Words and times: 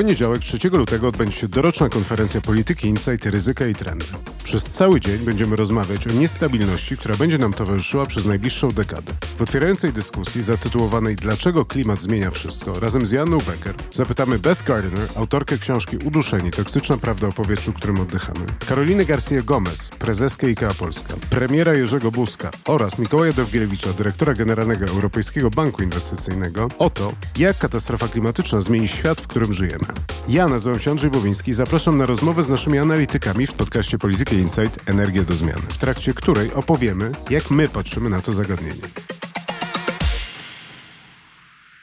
poniedziałek 0.00 0.42
3 0.42 0.58
lutego 0.70 1.08
odbędzie 1.08 1.36
się 1.36 1.48
doroczna 1.48 1.88
konferencja 1.88 2.40
Polityki 2.40 2.88
Insight, 2.88 3.26
Ryzyka 3.26 3.66
i 3.66 3.74
Trendy. 3.74 4.04
Przez 4.44 4.64
cały 4.64 5.00
dzień 5.00 5.18
będziemy 5.18 5.56
rozmawiać 5.56 6.06
o 6.06 6.10
niestabilności, 6.10 6.96
która 6.96 7.16
będzie 7.16 7.38
nam 7.38 7.52
towarzyszyła 7.52 8.06
przez 8.06 8.26
najbliższą 8.26 8.68
dekadę. 8.68 9.12
W 9.38 9.42
otwierającej 9.42 9.92
dyskusji 9.92 10.42
zatytułowanej 10.42 11.16
Dlaczego 11.16 11.64
klimat 11.64 12.00
zmienia 12.02 12.30
wszystko, 12.30 12.80
razem 12.80 13.06
z 13.06 13.10
Janą 13.10 13.38
Becker 13.38 13.74
zapytamy 13.92 14.38
Beth 14.38 14.64
Gardner, 14.64 15.08
autorkę 15.16 15.58
książki 15.58 15.96
Uduszeni, 15.96 16.50
toksyczna 16.50 16.96
prawda 16.96 17.28
o 17.28 17.32
powietrzu, 17.32 17.72
którym 17.72 18.00
oddychamy, 18.00 18.40
Karolinę 18.68 19.04
Garcia 19.04 19.42
Gomez, 19.42 19.88
prezeskę 19.88 20.46
IKEA 20.46 20.74
Polska, 20.78 21.14
premiera 21.30 21.74
Jerzego 21.74 22.10
Buzka 22.10 22.50
oraz 22.64 22.98
Mikołaja 22.98 23.32
Dowgielewicza, 23.32 23.92
dyrektora 23.92 24.34
generalnego 24.34 24.86
Europejskiego 24.86 25.50
Banku 25.50 25.82
Inwestycyjnego 25.82 26.68
o 26.78 26.90
to, 26.90 27.12
jak 27.38 27.58
katastrofa 27.58 28.08
klimatyczna 28.08 28.60
zmieni 28.60 28.88
świat, 28.88 29.20
w 29.20 29.26
którym 29.26 29.52
żyjemy. 29.52 29.89
Ja 30.28 30.48
nazywam 30.48 30.78
się 30.78 30.90
Andrzej 30.90 31.10
Bowiński 31.10 31.50
i 31.50 31.54
zapraszam 31.54 31.96
na 31.96 32.06
rozmowę 32.06 32.42
z 32.42 32.48
naszymi 32.48 32.78
analitykami 32.78 33.46
w 33.46 33.52
podcaście 33.52 33.98
Polityki 33.98 34.36
Insight 34.36 34.90
Energia 34.90 35.22
do 35.22 35.34
Zmiany, 35.34 35.62
w 35.68 35.78
trakcie 35.78 36.14
której 36.14 36.54
opowiemy, 36.54 37.12
jak 37.30 37.50
my 37.50 37.68
patrzymy 37.68 38.10
na 38.10 38.20
to 38.20 38.32
zagadnienie. 38.32 38.82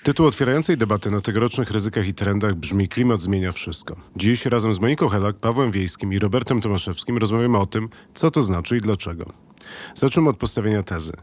Tytuł 0.03 0.25
otwierającej 0.25 0.77
debaty 0.77 1.11
na 1.11 1.21
tegorocznych 1.21 1.71
ryzykach 1.71 2.07
i 2.07 2.13
trendach 2.13 2.55
brzmi 2.55 2.89
Klimat 2.89 3.21
zmienia 3.21 3.51
wszystko. 3.51 3.95
Dziś 4.15 4.45
razem 4.45 4.73
z 4.73 4.79
Moniką 4.79 5.09
Helak, 5.09 5.35
Pawłem 5.35 5.71
Wiejskim 5.71 6.13
i 6.13 6.19
Robertem 6.19 6.61
Tomaszewskim 6.61 7.17
rozmawiamy 7.17 7.57
o 7.57 7.65
tym, 7.65 7.89
co 8.13 8.31
to 8.31 8.41
znaczy 8.41 8.77
i 8.77 8.81
dlaczego. 8.81 9.33
Zacznijmy 9.95 10.29
od 10.29 10.37
postawienia 10.37 10.83
tezy. 10.83 11.13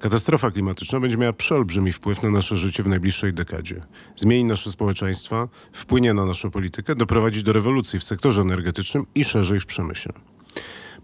Katastrofa 0.00 0.50
klimatyczna 0.50 1.00
będzie 1.00 1.16
miała 1.16 1.32
przeolbrzymi 1.32 1.92
wpływ 1.92 2.22
na 2.22 2.30
nasze 2.30 2.56
życie 2.56 2.82
w 2.82 2.88
najbliższej 2.88 3.32
dekadzie. 3.32 3.82
Zmieni 4.16 4.44
nasze 4.44 4.70
społeczeństwa, 4.70 5.48
wpłynie 5.72 6.14
na 6.14 6.26
naszą 6.26 6.50
politykę, 6.50 6.94
doprowadzi 6.94 7.44
do 7.44 7.52
rewolucji 7.52 7.98
w 7.98 8.04
sektorze 8.04 8.40
energetycznym 8.40 9.06
i 9.14 9.24
szerzej 9.24 9.60
w 9.60 9.66
przemyśle. 9.66 10.12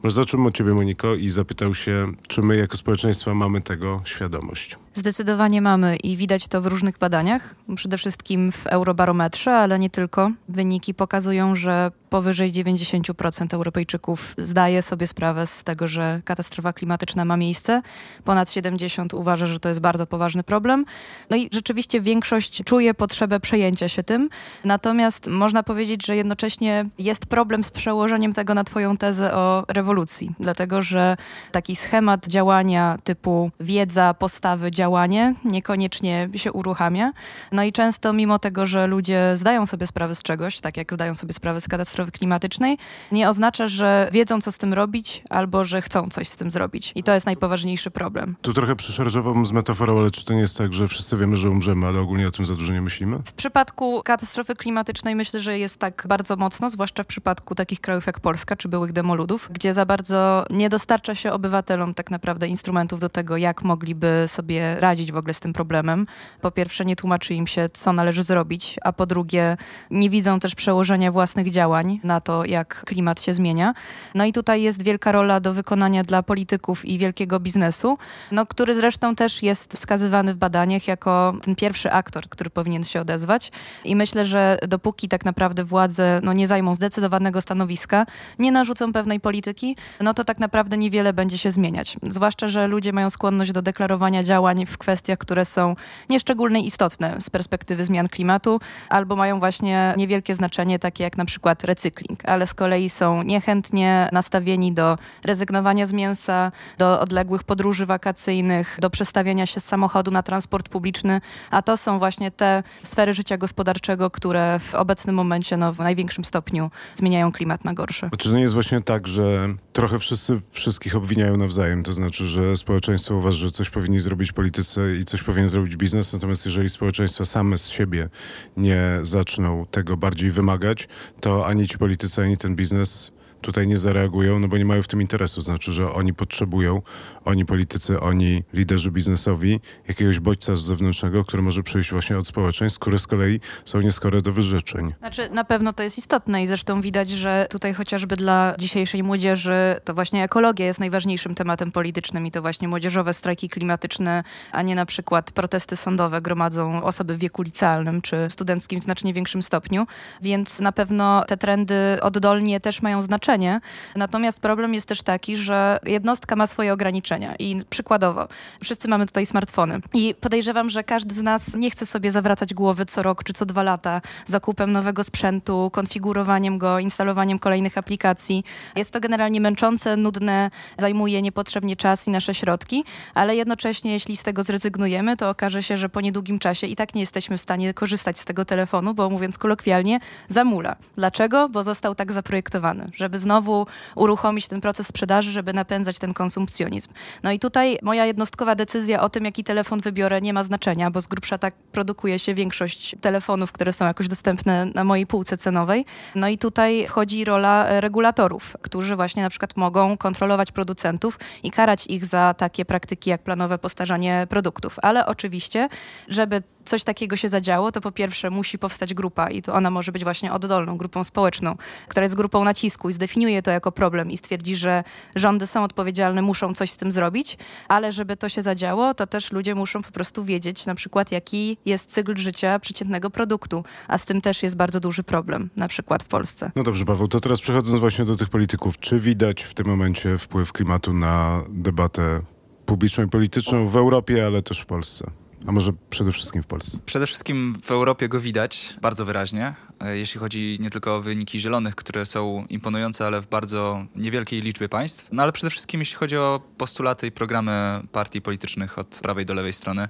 Może 0.03 0.15
zacząłem 0.15 0.47
od 0.47 0.55
Ciebie, 0.55 0.75
Moniko, 0.75 1.15
i 1.15 1.29
zapytał 1.29 1.75
się, 1.75 2.13
czy 2.29 2.43
my 2.43 2.57
jako 2.57 2.77
społeczeństwo 2.77 3.35
mamy 3.35 3.61
tego 3.61 4.03
świadomość. 4.05 4.79
Zdecydowanie 4.95 5.63
mamy 5.63 5.97
i 5.97 6.17
widać 6.17 6.49
to 6.49 6.61
w 6.61 6.67
różnych 6.67 6.99
badaniach, 6.99 7.55
przede 7.77 7.99
wszystkim 7.99 8.53
w 8.53 8.67
Eurobarometrze, 8.67 9.53
ale 9.53 9.79
nie 9.79 9.91
tylko. 9.91 10.31
Wyniki 10.49 10.95
pokazują, 10.95 11.55
że 11.55 11.91
powyżej 12.11 12.53
90% 12.53 13.55
Europejczyków 13.55 14.35
zdaje 14.39 14.83
sobie 14.83 15.07
sprawę 15.07 15.47
z 15.47 15.65
tego, 15.65 15.89
że 15.89 16.21
katastrofa 16.25 16.73
klimatyczna 16.73 17.25
ma 17.25 17.37
miejsce. 17.37 17.83
Ponad 18.25 18.49
70% 18.49 19.17
uważa, 19.17 19.47
że 19.47 19.61
to 19.61 19.69
jest 19.69 19.81
bardzo 19.81 20.07
poważny 20.07 20.43
problem. 20.43 20.85
No 21.31 21.37
i 21.37 21.49
rzeczywiście 21.53 22.01
większość 22.01 22.63
czuje 22.65 22.95
potrzebę 22.95 23.41
przejęcia 23.41 23.89
się 23.89 24.03
tym. 24.03 24.29
Natomiast 24.65 25.27
można 25.27 25.63
powiedzieć, 25.63 26.07
że 26.07 26.17
jednocześnie 26.17 26.87
jest 26.99 27.27
problem 27.27 27.65
z 27.65 27.71
przełożeniem 27.71 28.33
tego 28.33 28.55
na 28.55 28.65
Twoją 28.65 28.97
tezę 28.97 29.35
o 29.35 29.65
rewolucji, 29.69 30.35
dlatego 30.41 30.83
że 30.83 31.17
taki 31.53 31.77
schemat 31.77 32.27
działania 32.27 32.97
typu 33.05 33.51
wiedza, 33.61 34.15
postawy, 34.15 34.71
działania, 34.71 34.84
działanie 34.85 35.35
niekoniecznie 35.45 36.29
się 36.35 36.53
uruchamia. 36.53 37.13
No 37.53 37.63
i 37.63 37.73
często 37.73 38.13
mimo 38.13 38.39
tego, 38.39 38.67
że 38.67 38.87
ludzie 38.87 39.33
zdają 39.35 39.67
sobie 39.67 39.87
sprawę 39.87 40.15
z 40.15 40.23
czegoś, 40.23 40.61
tak 40.61 40.77
jak 40.77 40.93
zdają 40.93 41.15
sobie 41.15 41.33
sprawę 41.33 41.61
z 41.61 41.69
katastrofy 41.69 42.13
klimatycznej, 42.13 42.79
nie 43.13 43.29
oznacza, 43.29 43.67
że 43.67 44.09
wiedzą, 44.13 44.41
co 44.41 44.53
z 44.53 44.59
tym 44.59 44.75
robić, 44.75 45.23
albo 45.31 45.65
że 45.65 45.83
chcą 45.83 46.09
coś 46.11 46.29
z 46.29 46.37
tym 46.37 46.51
zrobić. 46.51 46.93
I 46.95 47.03
to 47.03 47.15
jest 47.15 47.27
najpoważniejszy 47.27 47.91
problem. 47.91 48.37
Tu 48.43 48.53
trochę 48.53 48.77
przeszarżowałbym 48.77 49.47
z 49.47 49.53
metaforą, 49.53 50.01
ale 50.01 50.11
czy 50.11 50.25
to 50.25 50.35
nie 50.35 50.41
jest 50.41 50.59
tak, 50.59 50.73
że 50.73 50.89
wszyscy 50.89 51.17
wiemy, 51.17 51.37
że 51.37 51.51
umrzemy, 51.51 51.87
ale 51.87 52.01
ogólnie 52.01 52.29
o 52.29 52.31
tym 52.31 52.47
za 52.47 52.55
dużo 52.55 52.73
nie 52.73 52.83
myślimy? 52.83 53.19
W 53.25 53.33
przypadku 53.33 54.03
katastrofy 54.05 54.55
klimatycznej 54.55 55.15
myślę, 55.15 55.41
że 55.41 55.59
jest 55.59 55.79
tak 55.79 56.05
bardzo 56.09 56.37
mocno, 56.37 56.71
zwłaszcza 56.71 57.03
w 57.03 57.07
przypadku 57.07 57.55
takich 57.55 57.81
krajów 57.81 58.07
jak 58.07 58.21
Polska 58.21 58.57
czy 58.57 58.69
byłych 58.69 58.93
demoludów, 58.93 59.49
gdzie 59.53 59.75
za 59.75 59.87
bardzo 59.87 60.45
nie 60.51 60.69
dostarcza 60.69 61.15
się 61.15 61.33
obywatelom 61.33 61.95
tak 61.95 62.11
naprawdę 62.11 62.49
instrumentów 62.49 63.01
do 63.01 63.09
tego, 63.09 63.37
jak 63.37 63.63
mogliby 63.63 64.25
sobie 64.27 64.74
radzić 64.81 65.13
w 65.13 65.17
ogóle 65.17 65.35
z 65.35 65.41
tym 65.41 65.53
problemem. 65.53 66.07
Po 66.41 66.51
pierwsze, 66.51 66.85
nie 66.85 66.97
tłumaczy 66.97 67.35
im 67.35 67.47
się, 67.47 67.69
co 67.73 67.93
należy 67.93 68.23
zrobić, 68.23 68.77
a 68.83 68.93
po 68.93 69.07
drugie, 69.07 69.57
nie 69.91 70.11
widzą 70.11 70.41
też 70.41 70.55
przełożenia 70.55 71.13
własnych 71.13 71.51
działań 71.51 72.01
na 72.05 72.21
to, 72.21 72.45
jak 72.45 72.85
klimat 72.85 73.23
się 73.23 73.35
zmienia. 73.35 73.75
No 74.15 74.25
i 74.25 74.33
tutaj 74.33 74.63
jest 74.63 74.83
wielka 74.83 75.13
rola 75.13 75.41
do 75.41 75.55
wykonania 75.55 76.03
dla 76.03 76.23
polityków 76.23 76.85
i 76.85 76.99
wielkiego 76.99 77.41
biznesu, 77.41 77.99
no, 78.33 78.47
który 78.47 78.75
zresztą 78.75 79.15
też 79.15 79.43
jest 79.43 79.73
wskazywany 79.73 80.35
w 80.35 80.37
badaniach 80.37 80.89
jako 80.89 81.35
ten 81.43 81.55
pierwszy 81.55 81.91
aktor, 81.91 82.29
który 82.29 82.51
powinien 82.51 82.85
się 82.85 83.01
odezwać. 83.01 83.53
I 83.85 83.97
myślę, 83.97 84.25
że 84.25 84.59
dopóki 84.69 85.09
tak 85.09 85.25
naprawdę 85.25 85.65
władze 85.65 86.21
no, 86.23 86.33
nie 86.33 86.47
zajmą 86.47 86.75
zdecydowanego 86.75 87.41
stanowiska, 87.41 88.07
nie 88.39 88.53
narzucą 88.53 88.93
pewnej 88.93 89.21
polityki, 89.21 89.77
no 90.01 90.15
to 90.15 90.25
tak 90.25 90.39
naprawdę 90.39 90.77
niewiele 90.79 91.13
będzie 91.13 91.39
się 91.39 91.51
zmieniać. 91.51 91.97
Zwłaszcza, 92.03 92.49
że 92.49 92.67
ludzie 92.67 92.93
mają 92.93 93.11
skłonność 93.11 93.53
do 93.53 93.63
deklarowania 93.63 94.23
działań 94.23 94.64
w 94.67 94.79
kwestiach, 94.79 95.19
które 95.19 95.45
są 95.45 95.77
nieszczególnie 96.11 96.61
istotne 96.61 97.17
z 97.21 97.31
perspektywy 97.31 97.85
zmian 97.85 98.09
klimatu, 98.09 98.61
albo 98.89 99.17
mają 99.17 99.39
właśnie 99.39 99.95
niewielkie 99.97 100.35
znaczenie, 100.35 100.79
takie 100.79 101.05
jak 101.05 101.17
na 101.17 101.25
przykład 101.25 101.65
recykling, 101.65 102.21
ale 102.25 102.47
z 102.47 102.55
kolei 102.55 102.89
są 102.89 103.23
niechętnie 103.23 104.09
nastawieni 104.13 104.73
do 104.73 104.99
rezygnowania 105.25 105.87
z 105.87 105.93
mięsa, 105.93 106.53
do 106.79 107.01
odległych 107.01 107.43
podróży 107.45 107.87
wakacyjnych, 107.87 108.77
do 108.81 108.91
przestawiania 108.91 109.47
się 109.47 109.61
z 109.61 109.65
samochodu 109.65 110.11
na 110.11 110.23
transport 110.23 110.69
publiczny, 110.69 111.21
a 111.51 111.63
to 111.63 111.77
są 111.77 111.99
właśnie 111.99 112.31
te 112.31 112.63
sfery 112.83 113.15
życia 113.15 113.37
gospodarczego, 113.37 114.11
które 114.11 114.59
w 114.59 114.75
obecnym 114.75 115.17
momencie 115.17 115.57
no, 115.57 115.73
w 115.73 115.79
największym 115.79 116.25
stopniu 116.25 116.71
zmieniają 116.95 117.33
klimat 117.33 117.65
na 117.65 117.75
gorsze. 117.75 118.11
Czy 118.19 118.29
to 118.29 118.35
nie 118.35 118.41
jest 118.41 118.55
właśnie 118.55 118.81
tak, 118.81 119.07
że 119.07 119.49
trochę 119.73 119.99
wszyscy 119.99 120.41
wszystkich 120.51 120.97
obwiniają 120.97 121.37
nawzajem, 121.37 121.83
to 121.83 121.93
znaczy, 121.93 122.27
że 122.27 122.57
społeczeństwo 122.57 123.15
uważa, 123.15 123.39
że 123.39 123.51
coś 123.51 123.71
powinni 123.71 124.01
zrobić 124.01 124.33
politycy, 124.33 124.54
polityce 124.55 124.97
i 124.97 125.05
coś 125.05 125.23
powinien 125.23 125.49
zrobić 125.49 125.77
biznes, 125.77 126.13
natomiast 126.13 126.47
jeżeli 126.47 126.71
społeczeństwa 126.71 127.25
same 127.25 127.59
z 127.59 127.69
siebie 127.69 128.09
nie 128.57 128.99
zaczną 129.03 129.67
tego 129.71 129.97
bardziej 129.97 130.31
wymagać, 130.31 130.89
to 131.21 131.47
ani 131.47 131.69
ci 131.69 131.79
politycy, 131.79 132.23
ani 132.23 132.37
ten 132.37 132.57
biznes 132.57 133.13
tutaj 133.45 133.67
nie 133.67 133.77
zareagują, 133.77 134.39
no 134.39 134.49
bo 134.49 134.59
nie 134.59 134.65
mają 134.65 134.83
w 134.83 134.89
tym 134.89 135.01
interesu. 135.01 135.43
Znaczy, 135.43 135.73
że 135.73 135.93
oni 135.93 136.15
potrzebują, 136.15 136.83
oni 137.25 137.47
politycy, 137.47 138.01
oni 138.01 138.43
liderzy 138.53 138.91
biznesowi, 138.91 139.61
jakiegoś 139.89 140.21
bodźca 140.21 140.57
zewnętrznego, 140.57 141.25
który 141.25 141.43
może 141.43 141.63
przyjść 141.63 141.93
właśnie 141.93 142.19
od 142.19 142.27
społeczeństw, 142.27 142.79
które 142.79 142.99
z 142.99 143.07
kolei 143.07 143.41
są 143.65 143.81
nieskore 143.81 144.23
do 144.23 144.33
wyrzeczeń. 144.33 144.95
Znaczy, 144.99 145.31
na 145.31 145.45
pewno 145.45 145.73
to 145.73 145.83
jest 145.83 145.99
istotne 145.99 146.43
i 146.43 146.47
zresztą 146.47 146.81
widać, 146.81 147.11
że 147.11 147.47
tutaj 147.51 147.75
chociażby 147.75 148.17
dla 148.17 148.55
dzisiejszej 148.59 149.03
młodzieży 149.03 149.77
to 149.85 149.95
właśnie 149.95 150.25
ekologia 150.25 150.67
jest 150.67 150.81
najważniejszym 150.81 151.35
tematem 151.35 151.73
politycznym 151.73 152.27
i 152.27 152.31
to 152.31 152.43
właśnie 152.43 152.69
młodzieżowe 152.69 153.15
strajki 153.15 153.49
klimatyczne, 153.49 154.25
a 154.53 154.63
nie 154.63 154.75
na 154.75 154.87
przykład 154.87 155.33
protesty 155.33 155.77
sądowe 155.77 156.21
gromadzą 156.21 156.83
osoby 156.83 157.17
w 157.17 157.19
wieku 157.19 157.43
licealnym 157.43 158.03
czy 158.03 158.17
studenckim 158.29 158.81
w 158.81 158.85
znacznie 158.85 159.15
większym 159.15 159.43
stopniu, 159.43 159.87
więc 160.23 160.61
na 160.61 160.73
pewno 160.73 161.25
te 161.25 161.37
trendy 161.37 161.75
oddolnie 162.03 162.61
też 162.61 162.83
mają 162.83 163.03
znaczenie 163.03 163.34
znaczenie. 163.35 163.61
Natomiast 163.97 164.41
problem 164.41 164.75
jest 164.75 164.89
też 164.89 165.03
taki, 165.03 165.37
że 165.37 165.79
jednostka 165.87 166.37
ma 166.37 166.47
swoje 166.47 166.73
ograniczenia 166.73 167.35
i 167.39 167.65
przykładowo, 167.71 168.29
wszyscy 168.63 168.89
mamy 168.89 169.07
tutaj 169.07 169.27
smartfony 169.27 169.81
i 169.95 170.15
podejrzewam, 170.21 170.71
że 170.71 170.85
każdy 170.85 171.15
z 171.15 171.23
nas 171.23 171.55
nie 171.55 171.71
chce 171.71 171.87
sobie 171.87 172.11
zawracać 172.11 172.55
głowy 172.55 172.87
co 172.87 173.03
rok 173.03 173.25
czy 173.25 173.33
co 173.33 173.47
dwa 173.47 173.63
lata 173.63 174.01
zakupem 174.27 174.73
nowego 174.73 175.05
sprzętu, 175.05 175.71
konfigurowaniem 175.73 176.59
go, 176.59 176.79
instalowaniem 176.79 177.39
kolejnych 177.39 177.79
aplikacji. 177.79 178.45
Jest 178.77 178.91
to 178.91 179.01
generalnie 179.01 179.41
męczące, 179.41 179.97
nudne, 179.97 180.51
zajmuje 180.79 181.23
niepotrzebnie 181.23 181.77
czas 181.77 182.09
i 182.09 182.11
nasze 182.11 182.35
środki, 182.35 182.85
ale 183.15 183.37
jednocześnie 183.37 183.93
jeśli 183.93 184.17
z 184.17 184.23
tego 184.23 184.43
zrezygnujemy, 184.43 185.17
to 185.17 185.31
okaże 185.31 185.63
się, 185.63 185.77
że 185.77 185.89
po 185.89 186.01
niedługim 186.01 186.39
czasie 186.39 186.67
i 186.67 186.77
tak 186.77 186.95
nie 186.95 187.01
jesteśmy 187.01 187.37
w 187.37 187.41
stanie 187.41 187.75
korzystać 187.75 188.19
z 188.19 188.25
tego 188.25 188.45
telefonu, 188.45 188.95
bo 188.95 189.11
mówiąc 189.11 189.39
kolokwialnie, 189.39 190.01
zamula. 190.29 190.77
Dlaczego? 190.95 191.49
Bo 191.49 191.63
został 191.63 191.95
tak 191.95 192.13
zaprojektowany, 192.13 192.91
żeby 192.95 193.19
znowu 193.25 193.67
uruchomić 193.95 194.49
ten 194.49 194.61
proces 194.61 194.87
sprzedaży, 194.87 195.31
żeby 195.31 195.53
napędzać 195.53 195.99
ten 195.99 196.15
konsumpcjonizm. 196.15 196.91
No 197.23 197.33
i 197.33 197.39
tutaj 197.39 197.79
moja 197.83 198.07
jednostkowa 198.07 198.55
decyzja 198.55 199.01
o 199.01 199.09
tym, 199.09 199.25
jaki 199.25 199.45
telefon 199.45 199.81
wybiorę, 199.81 200.21
nie 200.21 200.33
ma 200.33 200.43
znaczenia, 200.43 200.91
bo 200.91 201.01
z 201.01 201.07
grubsza 201.07 201.39
tak 201.39 201.55
produkuje 201.73 202.19
się 202.19 202.35
większość 202.35 202.97
telefonów, 203.01 203.53
które 203.53 203.73
są 203.73 203.87
jakoś 203.87 204.09
dostępne 204.09 204.67
na 204.67 204.85
mojej 204.85 205.07
półce 205.07 205.37
cenowej. 205.37 205.85
No 206.15 206.29
i 206.29 206.39
tutaj 206.39 206.87
wchodzi 206.89 207.25
rola 207.25 207.67
e, 207.67 207.81
regulatorów, 207.81 208.57
którzy 208.61 208.97
właśnie 208.97 209.23
na 209.23 209.31
przykład 209.31 209.57
mogą 209.57 209.97
kontrolować 209.97 210.53
producentów 210.53 211.19
i 211.43 211.51
karać 211.51 211.87
ich 211.87 212.07
za 212.07 212.35
takie 212.35 212.65
praktyki 212.65 213.11
jak 213.11 213.23
planowe 213.23 213.59
postarzanie 213.59 214.27
produktów. 214.31 214.77
Ale 214.83 215.07
oczywiście, 215.07 215.69
żeby 216.09 216.43
coś 216.65 216.85
takiego 216.85 217.17
się 217.17 217.29
zadziało, 217.29 217.73
to 217.73 217.81
po 217.81 217.93
pierwsze 217.93 218.31
musi 218.31 218.59
powstać 218.59 218.95
grupa 218.95 219.31
i 219.31 219.43
to 219.43 219.55
ona 219.55 219.71
może 219.71 219.93
być 219.93 220.05
właśnie 220.05 220.33
oddolną 220.33 220.77
grupą 220.77 221.05
społeczną, 221.05 221.57
która 221.89 222.03
jest 222.03 222.15
grupą 222.15 222.45
nacisku 222.45 222.91
i 222.91 222.93
zdefiniuje 222.93 223.43
to 223.43 223.51
jako 223.51 223.73
problem 223.73 224.11
i 224.11 224.17
stwierdzi, 224.17 224.57
że 224.57 224.85
rządy 225.17 225.47
są 225.47 225.65
odpowiedzialne, 225.65 226.23
muszą 226.23 226.55
coś 226.55 226.71
z 226.71 226.77
tym 226.77 226.93
zrobić, 226.93 227.39
ale 227.69 227.93
żeby 227.93 228.17
to 228.17 228.29
się 228.29 228.43
zadziało, 228.43 228.95
to 228.95 229.07
też 229.07 229.33
ludzie 229.33 229.55
muszą 229.55 229.83
po 229.83 229.93
prostu 229.93 230.25
wiedzieć 230.25 230.67
na 230.67 230.75
przykład, 230.75 231.13
jaki 231.13 231.57
jest 231.67 231.91
cykl 231.91 232.17
życia 232.17 232.59
przeciętnego 232.59 233.11
produktu, 233.11 233.65
a 233.89 233.99
z 233.99 234.07
tym 234.07 234.21
też 234.21 234.43
jest 234.43 234.57
bardzo 234.57 234.81
duży 234.81 235.03
problem, 235.03 235.51
na 235.57 235.69
przykład 235.69 236.03
w 236.03 236.07
Polsce. 236.07 236.51
No 236.57 236.63
dobrze, 236.63 236.85
Paweł, 236.85 237.09
to 237.09 237.21
teraz 237.21 237.41
przechodząc 237.41 237.81
właśnie 237.81 238.05
do 238.05 238.17
tych 238.17 238.29
polityków, 238.29 238.79
czy 238.79 239.01
widać 239.01 239.43
w 239.43 239.55
tym 239.55 239.67
momencie 239.67 240.19
wpływ 240.19 240.53
klimatu 240.53 240.93
na 240.93 241.45
debatę 241.49 242.21
publiczną 242.67 243.05
i 243.05 243.09
polityczną 243.09 243.69
w 243.69 243.77
Europie, 243.77 244.27
ale 244.27 244.43
też 244.43 244.61
w 244.61 244.67
Polsce? 244.67 245.11
A 245.47 245.53
może 245.53 245.73
przede 245.91 246.13
wszystkim 246.13 246.43
w 246.43 246.47
Polsce? 246.47 246.79
Przede 246.87 247.07
wszystkim 247.07 247.57
w 247.63 247.71
Europie 247.71 248.09
go 248.09 248.21
widać 248.21 248.77
bardzo 248.83 249.05
wyraźnie, 249.05 249.55
e, 249.81 249.97
jeśli 249.97 250.21
chodzi 250.21 250.59
nie 250.61 250.71
tylko 250.71 250.97
o 250.97 251.01
wyniki 251.01 251.41
zielonych, 251.41 251.75
które 251.75 252.07
są 252.07 252.47
imponujące, 252.49 253.07
ale 253.07 253.21
w 253.21 253.27
bardzo 253.27 253.87
niewielkiej 253.97 254.43
liczbie 254.43 254.69
państw. 254.69 255.09
No 255.13 255.23
ale 255.23 255.33
przede 255.33 255.51
wszystkim 255.51 255.81
jeśli 255.81 255.97
chodzi 255.97 256.17
o 256.17 256.41
postulaty 256.59 257.07
i 257.07 257.13
programy 257.13 257.83
partii 257.93 258.23
politycznych 258.23 258.79
od 258.79 259.01
prawej 259.03 259.27
do 259.27 259.35
lewej 259.35 259.53
strony. 259.53 259.89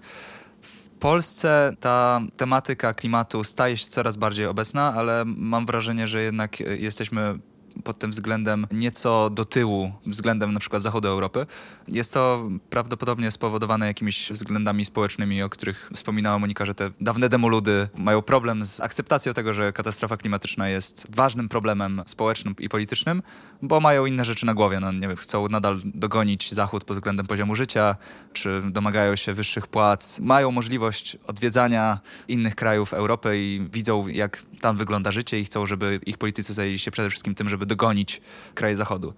W 0.61 0.91
Polsce 0.99 1.73
ta 1.81 2.21
tematyka 2.37 2.95
klimatu 2.95 3.45
staje 3.45 3.77
się 3.77 3.87
coraz 3.87 4.17
bardziej 4.17 4.47
obecna, 4.47 4.95
ale 4.95 5.25
mam 5.27 5.67
wrażenie, 5.67 6.09
że 6.09 6.23
jednak 6.23 6.61
jesteśmy 6.61 7.39
pod 7.85 7.99
tym 7.99 8.11
względem 8.11 8.67
nieco 8.73 9.31
do 9.31 9.45
tyłu 9.45 9.93
względem 10.07 10.53
na 10.53 10.61
przykład 10.61 10.83
zachodu 10.83 11.09
Europy. 11.09 11.47
Jest 11.89 12.13
to 12.13 12.49
prawdopodobnie 12.71 13.31
spowodowane 13.31 13.87
jakimiś 13.87 14.33
względami 14.33 14.85
społecznymi, 14.85 15.43
o 15.43 15.49
których 15.49 15.91
wspominała 15.95 16.39
Monika, 16.39 16.65
że 16.65 16.75
te 16.75 16.91
dawne 17.01 17.29
demoludy 17.29 17.89
mają 17.97 18.23
problem 18.23 18.65
z 18.65 18.81
akceptacją 18.81 19.35
tego, 19.35 19.55
że 19.55 19.73
katastrofa 19.73 20.17
klimatyczna 20.17 20.69
jest 20.69 21.07
ważnym 21.11 21.49
problemem 21.49 22.03
społecznym 22.07 22.55
i 22.59 22.69
politycznym, 22.69 23.23
bo 23.63 23.81
mają 23.81 24.07
inne 24.07 24.25
rzeczy 24.25 24.47
na 24.47 24.55
głowie. 24.55 24.81
No, 24.81 24.93
nie 24.93 25.09
wiem, 25.09 25.17
chcą 25.17 25.49
nadal 25.49 25.81
dogonić 25.85 26.53
Zachód 26.53 26.85
pod 26.85 26.97
względem 26.97 27.27
poziomu 27.27 27.55
życia, 27.55 27.97
czy 28.33 28.63
domagają 28.71 29.17
się 29.17 29.35
wyższych 29.35 29.67
płac. 29.67 30.21
Mają 30.21 30.51
możliwość 30.51 31.17
odwiedzania 31.27 32.01
innych 32.29 32.55
krajów 32.55 32.95
Europy 32.95 33.39
i 33.39 33.67
widzą, 33.73 34.09
jak 34.09 34.43
tam 34.61 34.77
wygląda 34.77 35.13
życie 35.13 35.41
i 35.41 35.45
chcą, 35.45 35.67
żeby 35.67 36.01
ich 36.07 36.19
politycy 36.19 36.55
zajęli 36.55 36.79
się 36.79 36.91
przede 36.91 37.11
wszystkim 37.11 37.35
tym, 37.35 37.49
żeby 37.49 37.64
dogonić 37.67 38.21
kraje 38.55 38.77
Zachodu. 38.77 39.15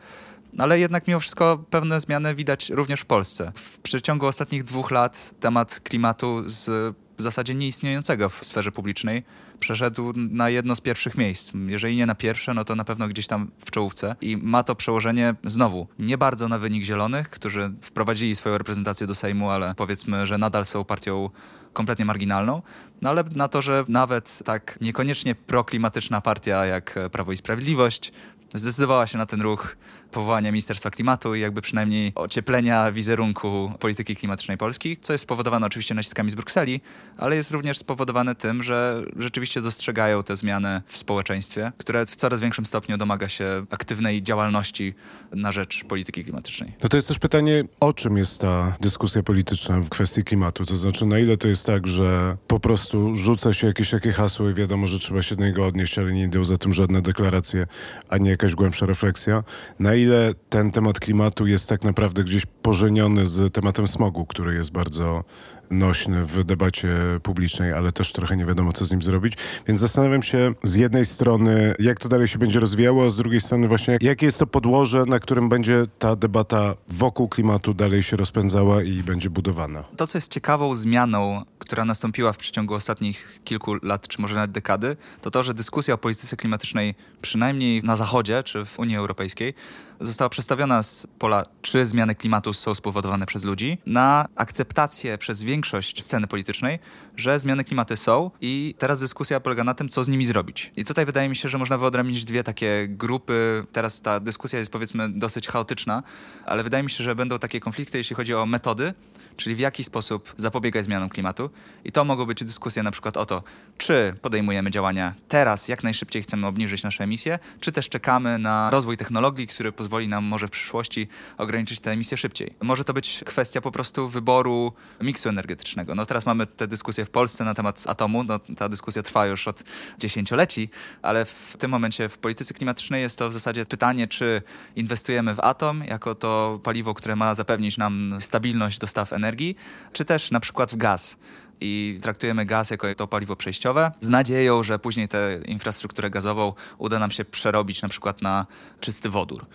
Ale 0.58 0.78
jednak 0.78 1.08
mimo 1.08 1.20
wszystko 1.20 1.64
pewne 1.70 2.00
zmiany 2.00 2.34
widać 2.34 2.70
również 2.70 3.00
w 3.00 3.04
Polsce. 3.04 3.52
W 3.54 3.78
przeciągu 3.78 4.26
ostatnich 4.26 4.64
dwóch 4.64 4.90
lat 4.90 5.34
temat 5.40 5.80
klimatu 5.80 6.42
z 6.46 6.96
w 7.18 7.22
zasadzie 7.22 7.54
nieistniejącego 7.54 8.28
w 8.28 8.46
sferze 8.46 8.72
publicznej 8.72 9.22
przeszedł 9.60 10.12
na 10.16 10.50
jedno 10.50 10.76
z 10.76 10.80
pierwszych 10.80 11.16
miejsc. 11.16 11.52
Jeżeli 11.66 11.96
nie 11.96 12.06
na 12.06 12.14
pierwsze, 12.14 12.54
no 12.54 12.64
to 12.64 12.74
na 12.74 12.84
pewno 12.84 13.08
gdzieś 13.08 13.26
tam 13.26 13.50
w 13.58 13.70
czołówce. 13.70 14.16
I 14.20 14.36
ma 14.36 14.62
to 14.62 14.74
przełożenie 14.74 15.34
znowu 15.44 15.86
nie 15.98 16.18
bardzo 16.18 16.48
na 16.48 16.58
wynik 16.58 16.84
Zielonych, 16.84 17.30
którzy 17.30 17.74
wprowadzili 17.82 18.36
swoją 18.36 18.58
reprezentację 18.58 19.06
do 19.06 19.14
Sejmu, 19.14 19.50
ale 19.50 19.74
powiedzmy, 19.76 20.26
że 20.26 20.38
nadal 20.38 20.64
są 20.64 20.84
partią 20.84 21.30
kompletnie 21.72 22.04
marginalną, 22.04 22.62
no 23.02 23.10
ale 23.10 23.24
na 23.34 23.48
to, 23.48 23.62
że 23.62 23.84
nawet 23.88 24.42
tak 24.44 24.78
niekoniecznie 24.80 25.34
proklimatyczna 25.34 26.20
partia 26.20 26.66
jak 26.66 26.98
Prawo 27.12 27.32
i 27.32 27.36
Sprawiedliwość 27.36 28.12
zdecydowała 28.58 29.06
się 29.06 29.18
na 29.18 29.26
ten 29.26 29.40
ruch 29.42 29.76
powołania 30.10 30.52
Ministerstwa 30.52 30.90
Klimatu 30.90 31.34
i 31.34 31.40
jakby 31.40 31.62
przynajmniej 31.62 32.12
ocieplenia 32.14 32.92
wizerunku 32.92 33.72
polityki 33.78 34.16
klimatycznej 34.16 34.58
Polski, 34.58 34.96
co 35.00 35.12
jest 35.14 35.22
spowodowane 35.22 35.66
oczywiście 35.66 35.94
naciskami 35.94 36.30
z 36.30 36.34
Brukseli, 36.34 36.80
ale 37.18 37.36
jest 37.36 37.50
również 37.50 37.78
spowodowane 37.78 38.34
tym, 38.34 38.62
że 38.62 39.02
rzeczywiście 39.16 39.60
dostrzegają 39.60 40.22
te 40.22 40.36
zmiany 40.36 40.82
w 40.86 40.96
społeczeństwie, 40.96 41.72
które 41.78 42.06
w 42.06 42.16
coraz 42.16 42.40
większym 42.40 42.66
stopniu 42.66 42.96
domaga 42.96 43.28
się 43.28 43.66
aktywnej 43.70 44.22
działalności 44.22 44.94
na 45.32 45.52
rzecz 45.52 45.84
polityki 45.84 46.24
klimatycznej. 46.24 46.72
No 46.82 46.88
to 46.88 46.96
jest 46.96 47.08
też 47.08 47.18
pytanie, 47.18 47.64
o 47.80 47.92
czym 47.92 48.16
jest 48.16 48.40
ta 48.40 48.76
dyskusja 48.80 49.22
polityczna 49.22 49.80
w 49.80 49.88
kwestii 49.88 50.24
klimatu? 50.24 50.66
To 50.66 50.76
znaczy, 50.76 51.06
na 51.06 51.18
ile 51.18 51.36
to 51.36 51.48
jest 51.48 51.66
tak, 51.66 51.86
że 51.86 52.36
po 52.46 52.60
prostu 52.60 53.16
rzuca 53.16 53.52
się 53.52 53.66
jakieś 53.66 53.90
takie 53.90 54.12
hasło 54.12 54.50
i 54.50 54.54
wiadomo, 54.54 54.86
że 54.86 54.98
trzeba 54.98 55.22
się 55.22 55.36
do 55.36 55.44
niego 55.44 55.66
odnieść, 55.66 55.98
ale 55.98 56.12
nie 56.12 56.22
idą 56.22 56.44
za 56.44 56.58
tym 56.58 56.74
żadne 56.74 57.02
deklaracje, 57.02 57.66
ani 58.08 58.28
jakaś 58.28 58.54
głębsza 58.54 58.86
refleksja. 58.86 59.44
Na 59.78 59.94
ile 59.94 60.05
ten 60.48 60.70
temat 60.70 61.00
klimatu 61.00 61.46
jest 61.46 61.68
tak 61.68 61.84
naprawdę 61.84 62.24
gdzieś 62.24 62.46
pożeniony 62.46 63.26
z 63.26 63.54
tematem 63.54 63.88
smogu, 63.88 64.26
który 64.26 64.54
jest 64.54 64.72
bardzo 64.72 65.24
nośny 65.70 66.24
w 66.24 66.44
debacie 66.44 66.88
publicznej, 67.22 67.72
ale 67.72 67.92
też 67.92 68.12
trochę 68.12 68.36
nie 68.36 68.46
wiadomo, 68.46 68.72
co 68.72 68.86
z 68.86 68.90
nim 68.90 69.02
zrobić. 69.02 69.34
Więc 69.66 69.80
zastanawiam 69.80 70.22
się 70.22 70.54
z 70.62 70.74
jednej 70.74 71.06
strony, 71.06 71.74
jak 71.78 72.00
to 72.00 72.08
dalej 72.08 72.28
się 72.28 72.38
będzie 72.38 72.60
rozwijało, 72.60 73.04
a 73.04 73.08
z 73.08 73.16
drugiej 73.16 73.40
strony 73.40 73.68
właśnie, 73.68 73.98
jakie 74.00 74.26
jest 74.26 74.38
to 74.38 74.46
podłoże, 74.46 75.04
na 75.06 75.20
którym 75.20 75.48
będzie 75.48 75.84
ta 75.98 76.16
debata 76.16 76.74
wokół 76.88 77.28
klimatu 77.28 77.74
dalej 77.74 78.02
się 78.02 78.16
rozpędzała 78.16 78.82
i 78.82 79.02
będzie 79.02 79.30
budowana. 79.30 79.84
To, 79.96 80.06
co 80.06 80.18
jest 80.18 80.32
ciekawą 80.32 80.76
zmianą, 80.76 81.42
która 81.58 81.84
nastąpiła 81.84 82.32
w 82.32 82.36
przeciągu 82.36 82.74
ostatnich 82.74 83.40
kilku 83.44 83.74
lat, 83.82 84.08
czy 84.08 84.22
może 84.22 84.34
nawet 84.34 84.50
dekady, 84.50 84.96
to 85.22 85.30
to, 85.30 85.42
że 85.42 85.54
dyskusja 85.54 85.94
o 85.94 85.98
polityce 85.98 86.36
klimatycznej, 86.36 86.94
przynajmniej 87.22 87.82
na 87.82 87.96
Zachodzie 87.96 88.42
czy 88.42 88.64
w 88.64 88.78
Unii 88.78 88.96
Europejskiej, 88.96 89.54
została 90.00 90.28
przestawiona 90.28 90.82
z 90.82 91.06
pola, 91.18 91.44
czy 91.62 91.86
zmiany 91.86 92.14
klimatu 92.14 92.52
są 92.52 92.74
spowodowane 92.74 93.26
przez 93.26 93.44
ludzi, 93.44 93.78
na 93.86 94.28
akceptację 94.36 95.18
przez 95.18 95.42
większość 95.42 96.04
sceny 96.04 96.26
politycznej, 96.26 96.78
że 97.16 97.38
zmiany 97.38 97.64
klimatu 97.64 97.96
są 97.96 98.30
i 98.40 98.74
teraz 98.78 99.00
dyskusja 99.00 99.40
polega 99.40 99.64
na 99.64 99.74
tym, 99.74 99.88
co 99.88 100.04
z 100.04 100.08
nimi 100.08 100.24
zrobić. 100.24 100.72
I 100.76 100.84
tutaj 100.84 101.06
wydaje 101.06 101.28
mi 101.28 101.36
się, 101.36 101.48
że 101.48 101.58
można 101.58 101.78
wyodrębnić 101.78 102.24
dwie 102.24 102.44
takie 102.44 102.86
grupy. 102.88 103.66
Teraz 103.72 104.00
ta 104.00 104.20
dyskusja 104.20 104.58
jest 104.58 104.72
powiedzmy 104.72 105.08
dosyć 105.12 105.48
chaotyczna, 105.48 106.02
ale 106.46 106.62
wydaje 106.62 106.82
mi 106.82 106.90
się, 106.90 107.04
że 107.04 107.14
będą 107.14 107.38
takie 107.38 107.60
konflikty, 107.60 107.98
jeśli 107.98 108.16
chodzi 108.16 108.34
o 108.34 108.46
metody, 108.46 108.94
czyli 109.36 109.56
w 109.56 109.58
jaki 109.58 109.84
sposób 109.84 110.34
zapobiegać 110.36 110.84
zmianom 110.84 111.08
klimatu. 111.08 111.50
I 111.84 111.92
to 111.92 112.04
mogą 112.04 112.26
być 112.26 112.44
dyskusje 112.44 112.82
na 112.82 112.90
przykład 112.90 113.16
o 113.16 113.26
to, 113.26 113.42
czy 113.78 114.16
podejmujemy 114.22 114.70
działania 114.70 115.14
teraz, 115.28 115.68
jak 115.68 115.84
najszybciej 115.84 116.22
chcemy 116.22 116.46
obniżyć 116.46 116.82
nasze 116.82 117.04
emisje, 117.04 117.38
czy 117.60 117.72
też 117.72 117.88
czekamy 117.88 118.38
na 118.38 118.70
rozwój 118.70 118.96
technologii, 118.96 119.46
który 119.46 119.72
pozwoli 119.72 120.08
nam 120.08 120.24
może 120.24 120.48
w 120.48 120.50
przyszłości 120.50 121.08
ograniczyć 121.38 121.80
te 121.80 121.90
emisje 121.90 122.16
szybciej. 122.16 122.54
Może 122.62 122.84
to 122.84 122.92
być 122.92 123.22
kwestia 123.26 123.60
po 123.60 123.72
prostu 123.72 124.08
wyboru 124.08 124.72
miksu 125.00 125.28
energetycznego. 125.28 125.94
No 125.94 126.06
teraz 126.06 126.26
mamy 126.26 126.46
tę 126.46 126.68
dyskusję 126.68 127.04
w 127.06 127.10
Polsce 127.10 127.44
na 127.44 127.54
temat 127.54 127.84
atomu, 127.86 128.24
no, 128.24 128.38
ta 128.38 128.68
dyskusja 128.68 129.02
trwa 129.02 129.26
już 129.26 129.48
od 129.48 129.62
dziesięcioleci, 129.98 130.70
ale 131.02 131.24
w 131.24 131.56
tym 131.58 131.70
momencie 131.70 132.08
w 132.08 132.18
polityce 132.18 132.54
klimatycznej 132.54 133.02
jest 133.02 133.18
to 133.18 133.28
w 133.28 133.32
zasadzie 133.32 133.66
pytanie, 133.66 134.06
czy 134.08 134.42
inwestujemy 134.76 135.34
w 135.34 135.40
atom 135.40 135.84
jako 135.84 136.14
to 136.14 136.60
paliwo, 136.62 136.94
które 136.94 137.16
ma 137.16 137.34
zapewnić 137.34 137.78
nam 137.78 138.16
stabilność 138.20 138.78
dostaw 138.78 139.12
energii, 139.12 139.56
czy 139.92 140.04
też 140.04 140.30
na 140.30 140.40
przykład 140.40 140.72
w 140.72 140.76
gaz 140.76 141.16
i 141.60 141.98
traktujemy 142.02 142.46
gaz 142.46 142.70
jako 142.70 142.94
to 142.94 143.06
paliwo 143.06 143.36
przejściowe, 143.36 143.92
z 144.00 144.08
nadzieją, 144.08 144.62
że 144.62 144.78
później 144.78 145.08
tę 145.08 145.38
infrastrukturę 145.46 146.10
gazową 146.10 146.52
uda 146.78 146.98
nam 146.98 147.10
się 147.10 147.24
przerobić 147.24 147.82
na 147.82 147.88
przykład 147.88 148.22
na 148.22 148.46
czysty 148.80 149.10
wodór. 149.10 149.46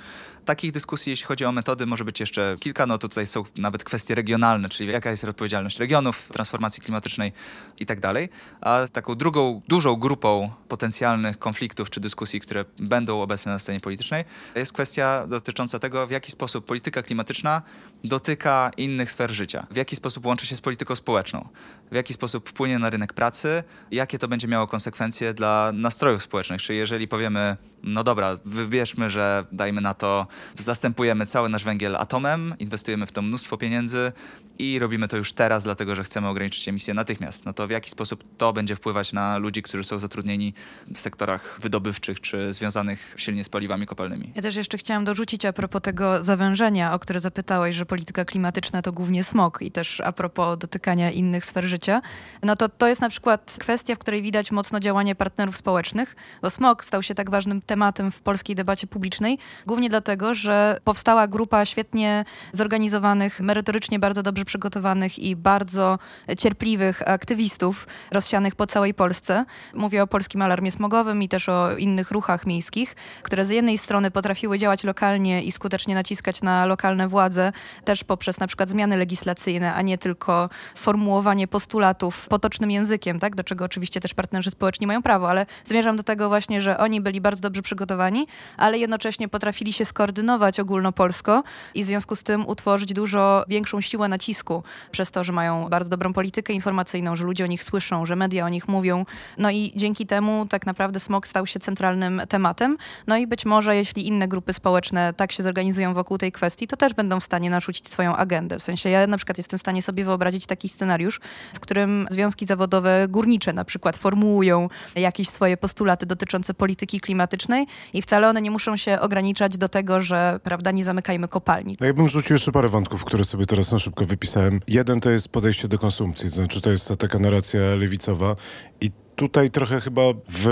Takich 0.45 0.71
dyskusji, 0.71 1.09
jeśli 1.09 1.25
chodzi 1.25 1.45
o 1.45 1.51
metody, 1.51 1.85
może 1.85 2.05
być 2.05 2.19
jeszcze 2.19 2.55
kilka. 2.59 2.85
No 2.85 2.97
to 2.97 3.09
tutaj 3.09 3.27
są 3.27 3.43
nawet 3.57 3.83
kwestie 3.83 4.15
regionalne, 4.15 4.69
czyli 4.69 4.91
jaka 4.91 5.09
jest 5.09 5.23
odpowiedzialność 5.23 5.79
regionów 5.79 6.17
w 6.17 6.33
transformacji 6.33 6.83
klimatycznej 6.83 7.33
i 7.79 7.85
tak 7.85 7.99
dalej. 7.99 8.29
A 8.61 8.87
taką 8.91 9.15
drugą 9.15 9.61
dużą 9.67 9.95
grupą 9.95 10.51
potencjalnych 10.67 11.39
konfliktów 11.39 11.89
czy 11.89 11.99
dyskusji, 11.99 12.39
które 12.39 12.65
będą 12.79 13.21
obecne 13.21 13.51
na 13.51 13.59
scenie 13.59 13.79
politycznej, 13.79 14.25
jest 14.55 14.73
kwestia 14.73 15.27
dotycząca 15.27 15.79
tego, 15.79 16.07
w 16.07 16.11
jaki 16.11 16.31
sposób 16.31 16.65
polityka 16.65 17.03
klimatyczna 17.03 17.61
dotyka 18.03 18.71
innych 18.77 19.11
sfer 19.11 19.31
życia, 19.31 19.67
w 19.71 19.75
jaki 19.75 19.95
sposób 19.95 20.25
łączy 20.25 20.45
się 20.47 20.55
z 20.55 20.61
polityką 20.61 20.95
społeczną, 20.95 21.47
w 21.91 21.95
jaki 21.95 22.13
sposób 22.13 22.49
wpłynie 22.49 22.79
na 22.79 22.89
rynek 22.89 23.13
pracy, 23.13 23.63
jakie 23.91 24.19
to 24.19 24.27
będzie 24.27 24.47
miało 24.47 24.67
konsekwencje 24.67 25.33
dla 25.33 25.71
nastrojów 25.73 26.23
społecznych. 26.23 26.61
Czyli 26.61 26.79
jeżeli 26.79 27.07
powiemy, 27.07 27.57
no 27.83 28.03
dobra, 28.03 28.35
wybierzmy, 28.45 29.09
że 29.09 29.45
dajmy 29.51 29.81
na 29.81 29.93
to, 29.93 30.27
zastępujemy 30.55 31.25
cały 31.25 31.49
nasz 31.49 31.63
węgiel 31.63 31.95
atomem, 31.95 32.55
inwestujemy 32.59 33.05
w 33.05 33.11
to 33.11 33.21
mnóstwo 33.21 33.57
pieniędzy 33.57 34.11
i 34.59 34.79
robimy 34.79 35.07
to 35.07 35.17
już 35.17 35.33
teraz, 35.33 35.63
dlatego 35.63 35.95
że 35.95 36.03
chcemy 36.03 36.27
ograniczyć 36.27 36.67
emisję 36.67 36.93
natychmiast. 36.93 37.45
No 37.45 37.53
to 37.53 37.67
w 37.67 37.69
jaki 37.69 37.89
sposób 37.89 38.23
to 38.37 38.53
będzie 38.53 38.75
wpływać 38.75 39.13
na 39.13 39.37
ludzi, 39.37 39.61
którzy 39.61 39.83
są 39.83 39.99
zatrudnieni 39.99 40.53
w 40.95 40.99
sektorach 40.99 41.57
wydobywczych 41.61 42.21
czy 42.21 42.53
związanych 42.53 43.15
silnie 43.17 43.43
z 43.43 43.49
paliwami 43.49 43.85
kopalnymi? 43.85 44.31
Ja 44.35 44.41
też 44.41 44.55
jeszcze 44.55 44.77
chciałam 44.77 45.05
dorzucić 45.05 45.45
a 45.45 45.53
propos 45.53 45.81
tego 45.81 46.23
zawężenia, 46.23 46.93
o 46.93 46.99
które 46.99 47.19
zapytałeś, 47.19 47.75
że 47.75 47.85
polityka 47.85 48.25
klimatyczna 48.25 48.81
to 48.81 48.91
głównie 48.91 49.23
smog 49.23 49.61
i 49.61 49.71
też 49.71 50.01
a 50.01 50.11
propos 50.11 50.57
dotykania 50.57 51.11
innych 51.11 51.45
sfer 51.45 51.65
życia. 51.65 52.01
No 52.43 52.55
to 52.55 52.69
to 52.69 52.87
jest 52.87 53.01
na 53.01 53.09
przykład 53.09 53.57
kwestia, 53.59 53.95
w 53.95 53.99
której 53.99 54.21
widać 54.21 54.51
mocno 54.51 54.79
działanie 54.79 55.15
partnerów 55.15 55.57
społecznych, 55.57 56.15
bo 56.41 56.49
smog 56.49 56.85
stał 56.85 57.03
się 57.03 57.15
tak 57.15 57.29
ważnym 57.29 57.61
tematem 57.71 58.11
w 58.11 58.21
polskiej 58.21 58.55
debacie 58.55 58.87
publicznej, 58.87 59.37
głównie 59.67 59.89
dlatego, 59.89 60.33
że 60.33 60.77
powstała 60.83 61.27
grupa 61.27 61.65
świetnie 61.65 62.25
zorganizowanych, 62.53 63.39
merytorycznie 63.39 63.99
bardzo 63.99 64.23
dobrze 64.23 64.45
przygotowanych 64.45 65.19
i 65.19 65.35
bardzo 65.35 65.99
cierpliwych 66.37 67.09
aktywistów 67.09 67.87
rozsianych 68.11 68.55
po 68.55 68.67
całej 68.67 68.93
Polsce. 68.93 69.45
Mówię 69.73 70.03
o 70.03 70.07
Polskim 70.07 70.41
Alarmie 70.41 70.71
Smogowym 70.71 71.23
i 71.23 71.29
też 71.29 71.49
o 71.49 71.77
innych 71.77 72.11
ruchach 72.11 72.47
miejskich, 72.47 72.95
które 73.23 73.45
z 73.45 73.49
jednej 73.49 73.77
strony 73.77 74.11
potrafiły 74.11 74.57
działać 74.57 74.83
lokalnie 74.83 75.43
i 75.43 75.51
skutecznie 75.51 75.95
naciskać 75.95 76.41
na 76.41 76.65
lokalne 76.65 77.07
władze, 77.07 77.51
też 77.85 78.03
poprzez 78.03 78.39
na 78.39 78.47
przykład 78.47 78.69
zmiany 78.69 78.97
legislacyjne, 78.97 79.73
a 79.73 79.81
nie 79.81 79.97
tylko 79.97 80.49
formułowanie 80.75 81.47
postulatów 81.47 82.27
potocznym 82.27 82.71
językiem, 82.71 83.19
tak? 83.19 83.35
do 83.35 83.43
czego 83.43 83.65
oczywiście 83.65 83.99
też 83.99 84.13
partnerzy 84.13 84.51
społeczni 84.51 84.87
mają 84.87 85.01
prawo, 85.01 85.29
ale 85.29 85.45
zmierzam 85.65 85.95
do 85.95 86.03
tego 86.03 86.29
właśnie, 86.29 86.61
że 86.61 86.77
oni 86.77 87.01
byli 87.01 87.21
bardzo 87.21 87.41
dobrze 87.41 87.60
przygotowani, 87.61 88.27
ale 88.57 88.77
jednocześnie 88.77 89.27
potrafili 89.27 89.73
się 89.73 89.85
skoordynować 89.85 90.59
ogólnopolsko 90.59 91.43
i 91.75 91.83
w 91.83 91.85
związku 91.85 92.15
z 92.15 92.23
tym 92.23 92.47
utworzyć 92.47 92.93
dużo 92.93 93.45
większą 93.47 93.81
siłę 93.81 94.07
nacisku 94.07 94.63
przez 94.91 95.11
to, 95.11 95.23
że 95.23 95.33
mają 95.33 95.69
bardzo 95.69 95.89
dobrą 95.89 96.13
politykę 96.13 96.53
informacyjną, 96.53 97.15
że 97.15 97.23
ludzie 97.23 97.43
o 97.43 97.47
nich 97.47 97.63
słyszą, 97.63 98.05
że 98.05 98.15
media 98.15 98.45
o 98.45 98.49
nich 98.49 98.67
mówią. 98.67 99.05
No 99.37 99.51
i 99.51 99.73
dzięki 99.75 100.05
temu 100.05 100.45
tak 100.49 100.65
naprawdę 100.65 100.99
smog 100.99 101.27
stał 101.27 101.47
się 101.47 101.59
centralnym 101.59 102.21
tematem. 102.29 102.77
No 103.07 103.17
i 103.17 103.27
być 103.27 103.45
może 103.45 103.75
jeśli 103.75 104.07
inne 104.07 104.27
grupy 104.27 104.53
społeczne 104.53 105.13
tak 105.13 105.31
się 105.31 105.43
zorganizują 105.43 105.93
wokół 105.93 106.17
tej 106.17 106.31
kwestii, 106.31 106.67
to 106.67 106.77
też 106.77 106.93
będą 106.93 107.19
w 107.19 107.23
stanie 107.23 107.49
narzucić 107.49 107.87
swoją 107.87 108.15
agendę. 108.15 108.59
W 108.59 108.63
sensie 108.63 108.89
ja 108.89 109.07
na 109.07 109.17
przykład 109.17 109.37
jestem 109.37 109.57
w 109.57 109.61
stanie 109.61 109.81
sobie 109.81 110.05
wyobrazić 110.05 110.45
taki 110.45 110.69
scenariusz, 110.69 111.19
w 111.53 111.59
którym 111.59 112.07
związki 112.11 112.45
zawodowe 112.45 113.07
górnicze 113.09 113.53
na 113.53 113.65
przykład 113.65 113.97
formułują 113.97 114.69
jakieś 114.95 115.29
swoje 115.29 115.57
postulaty 115.57 116.05
dotyczące 116.05 116.53
polityki 116.53 116.99
klimatycznej 116.99 117.50
i 117.93 118.01
wcale 118.01 118.29
one 118.29 118.41
nie 118.41 118.51
muszą 118.51 118.77
się 118.77 118.99
ograniczać 118.99 119.57
do 119.57 119.69
tego, 119.69 120.01
że 120.01 120.39
prawda, 120.43 120.71
nie 120.71 120.83
zamykajmy 120.83 121.27
kopalni. 121.27 121.77
No 121.79 121.87
ja 121.87 121.93
bym 121.93 122.09
rzucił 122.09 122.33
jeszcze 122.33 122.51
parę 122.51 122.69
wątków, 122.69 123.05
które 123.05 123.25
sobie 123.25 123.45
teraz 123.45 123.71
na 123.71 123.79
szybko 123.79 124.05
wypisałem. 124.05 124.59
Jeden 124.67 124.99
to 124.99 125.09
jest 125.09 125.29
podejście 125.29 125.67
do 125.67 125.79
konsumpcji, 125.79 126.29
to 126.29 126.35
znaczy 126.35 126.61
to 126.61 126.71
jest 126.71 126.87
ta 126.87 126.95
taka 126.95 127.19
narracja 127.19 127.59
lewicowa 127.61 128.35
i 128.81 128.91
tutaj 129.15 129.51
trochę 129.51 129.81
chyba 129.81 130.01
w 130.29 130.47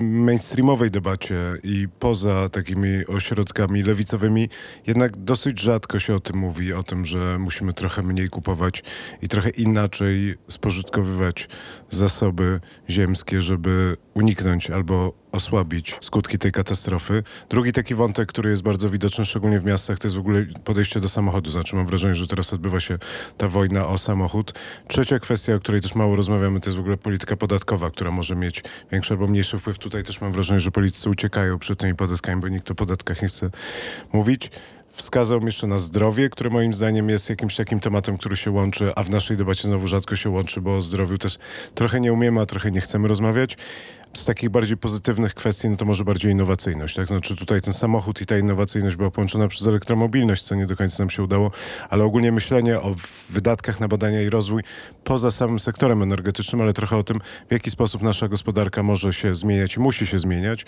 mainstreamowej 0.00 0.90
debacie 0.90 1.36
i 1.62 1.88
poza 1.98 2.48
takimi 2.48 3.06
ośrodkami 3.06 3.82
lewicowymi 3.82 4.48
jednak 4.86 5.16
dosyć 5.16 5.60
rzadko 5.60 5.98
się 5.98 6.14
o 6.14 6.20
tym 6.20 6.36
mówi, 6.36 6.72
o 6.72 6.82
tym, 6.82 7.04
że 7.04 7.38
musimy 7.38 7.72
trochę 7.72 8.02
mniej 8.02 8.28
kupować 8.28 8.82
i 9.22 9.28
trochę 9.28 9.50
inaczej 9.50 10.34
spożytkowywać 10.48 11.48
zasoby 11.90 12.60
ziemskie, 12.90 13.42
żeby 13.42 13.96
uniknąć 14.14 14.70
albo 14.70 15.19
osłabić 15.32 15.96
skutki 16.00 16.38
tej 16.38 16.52
katastrofy. 16.52 17.22
Drugi 17.48 17.72
taki 17.72 17.94
wątek, 17.94 18.28
który 18.28 18.50
jest 18.50 18.62
bardzo 18.62 18.88
widoczny, 18.88 19.26
szczególnie 19.26 19.60
w 19.60 19.64
miastach, 19.64 19.98
to 19.98 20.06
jest 20.06 20.16
w 20.16 20.20
ogóle 20.20 20.46
podejście 20.64 21.00
do 21.00 21.08
samochodu. 21.08 21.50
Znaczy 21.50 21.76
mam 21.76 21.86
wrażenie, 21.86 22.14
że 22.14 22.26
teraz 22.26 22.52
odbywa 22.52 22.80
się 22.80 22.98
ta 23.38 23.48
wojna 23.48 23.86
o 23.86 23.98
samochód. 23.98 24.54
Trzecia 24.88 25.18
kwestia, 25.18 25.54
o 25.54 25.58
której 25.58 25.80
też 25.80 25.94
mało 25.94 26.16
rozmawiamy, 26.16 26.60
to 26.60 26.66
jest 26.66 26.76
w 26.76 26.80
ogóle 26.80 26.96
polityka 26.96 27.36
podatkowa, 27.36 27.90
która 27.90 28.10
może 28.10 28.36
mieć 28.36 28.62
większy 28.92 29.14
albo 29.14 29.26
mniejszy 29.26 29.58
wpływ. 29.58 29.78
Tutaj 29.78 30.04
też 30.04 30.20
mam 30.20 30.32
wrażenie, 30.32 30.60
że 30.60 30.70
politycy 30.70 31.10
uciekają 31.10 31.58
przed 31.58 31.78
tymi 31.78 31.94
podatkami, 31.94 32.40
bo 32.40 32.48
nikt 32.48 32.70
o 32.70 32.74
podatkach 32.74 33.22
nie 33.22 33.28
chce 33.28 33.50
mówić 34.12 34.50
wskazał 35.00 35.44
jeszcze 35.46 35.66
na 35.66 35.78
zdrowie, 35.78 36.30
które 36.30 36.50
moim 36.50 36.74
zdaniem 36.74 37.08
jest 37.08 37.30
jakimś 37.30 37.56
takim 37.56 37.80
tematem, 37.80 38.16
który 38.16 38.36
się 38.36 38.50
łączy, 38.50 38.92
a 38.96 39.04
w 39.04 39.10
naszej 39.10 39.36
debacie 39.36 39.68
znowu 39.68 39.86
rzadko 39.86 40.16
się 40.16 40.30
łączy, 40.30 40.60
bo 40.60 40.76
o 40.76 40.80
zdrowiu 40.80 41.18
też 41.18 41.38
trochę 41.74 42.00
nie 42.00 42.12
umiemy, 42.12 42.40
a 42.40 42.46
trochę 42.46 42.70
nie 42.70 42.80
chcemy 42.80 43.08
rozmawiać. 43.08 43.56
Z 44.12 44.24
takich 44.24 44.50
bardziej 44.50 44.76
pozytywnych 44.76 45.34
kwestii, 45.34 45.68
no 45.68 45.76
to 45.76 45.84
może 45.84 46.04
bardziej 46.04 46.32
innowacyjność. 46.32 46.94
Tak? 46.96 47.08
Znaczy 47.08 47.36
tutaj 47.36 47.60
ten 47.60 47.72
samochód 47.72 48.20
i 48.20 48.26
ta 48.26 48.38
innowacyjność 48.38 48.96
była 48.96 49.10
połączona 49.10 49.48
przez 49.48 49.66
elektromobilność, 49.66 50.42
co 50.42 50.54
nie 50.54 50.66
do 50.66 50.76
końca 50.76 51.02
nam 51.02 51.10
się 51.10 51.22
udało, 51.22 51.50
ale 51.90 52.04
ogólnie 52.04 52.32
myślenie 52.32 52.80
o 52.80 52.94
wydatkach 53.30 53.80
na 53.80 53.88
badania 53.88 54.22
i 54.22 54.30
rozwój 54.30 54.62
poza 55.04 55.30
samym 55.30 55.58
sektorem 55.58 56.02
energetycznym, 56.02 56.60
ale 56.60 56.72
trochę 56.72 56.96
o 56.96 57.02
tym, 57.02 57.20
w 57.48 57.52
jaki 57.52 57.70
sposób 57.70 58.02
nasza 58.02 58.28
gospodarka 58.28 58.82
może 58.82 59.12
się 59.12 59.34
zmieniać 59.34 59.76
i 59.76 59.80
musi 59.80 60.06
się 60.06 60.18
zmieniać. 60.18 60.66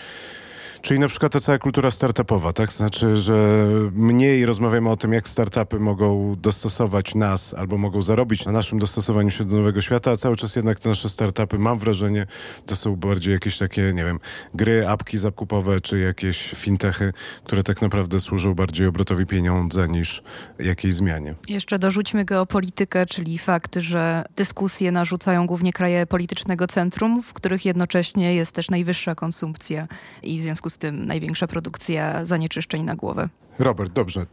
Czyli 0.82 1.00
na 1.00 1.08
przykład 1.08 1.32
ta 1.32 1.40
cała 1.40 1.58
kultura 1.58 1.90
startupowa, 1.90 2.52
tak? 2.52 2.72
Znaczy, 2.72 3.16
że 3.16 3.66
mniej 3.92 4.46
rozmawiamy 4.46 4.90
o 4.90 4.96
tym, 4.96 5.12
jak 5.12 5.28
startupy 5.28 5.78
mogą 5.78 6.36
dostosować 6.38 7.14
nas 7.14 7.54
albo 7.54 7.78
mogą 7.78 8.02
zarobić 8.02 8.44
na 8.46 8.52
naszym 8.52 8.78
dostosowaniu 8.78 9.30
się 9.30 9.44
do 9.44 9.56
nowego 9.56 9.80
świata, 9.80 10.10
a 10.10 10.16
cały 10.16 10.36
czas 10.36 10.56
jednak 10.56 10.78
te 10.78 10.88
nasze 10.88 11.08
startupy, 11.08 11.58
mam 11.58 11.78
wrażenie, 11.78 12.26
to 12.66 12.76
są 12.76 12.96
bardziej 12.96 13.32
jakieś 13.32 13.58
takie, 13.58 13.92
nie 13.94 14.04
wiem, 14.04 14.18
gry, 14.54 14.88
apki 14.88 15.18
zakupowe 15.18 15.80
czy 15.80 15.98
jakieś 15.98 16.50
fintechy, 16.50 17.12
które 17.44 17.62
tak 17.62 17.82
naprawdę 17.82 18.20
służą 18.20 18.54
bardziej 18.54 18.86
obrotowi 18.86 19.26
pieniądza 19.26 19.86
niż 19.86 20.22
jakiejś 20.58 20.94
zmianie. 20.94 21.34
Jeszcze 21.48 21.78
dorzućmy 21.78 22.24
geopolitykę, 22.24 23.06
czyli 23.06 23.38
fakt, 23.38 23.76
że 23.76 24.24
dyskusje 24.36 24.92
narzucają 24.92 25.46
głównie 25.46 25.72
kraje 25.72 26.06
politycznego 26.06 26.66
centrum, 26.66 27.22
w 27.22 27.32
których 27.32 27.64
jednocześnie 27.64 28.34
jest 28.34 28.52
też 28.52 28.70
najwyższa 28.70 29.14
konsumpcja 29.14 29.88
i 30.22 30.38
w 30.38 30.42
związku 30.42 30.71
z 30.72 30.78
tym 30.78 31.06
największa 31.06 31.46
produkcja 31.46 32.24
zanieczyszczeń 32.24 32.82
na 32.82 32.94
głowę. 32.94 33.28
Robert, 33.58 33.92
dobrze. 33.92 34.26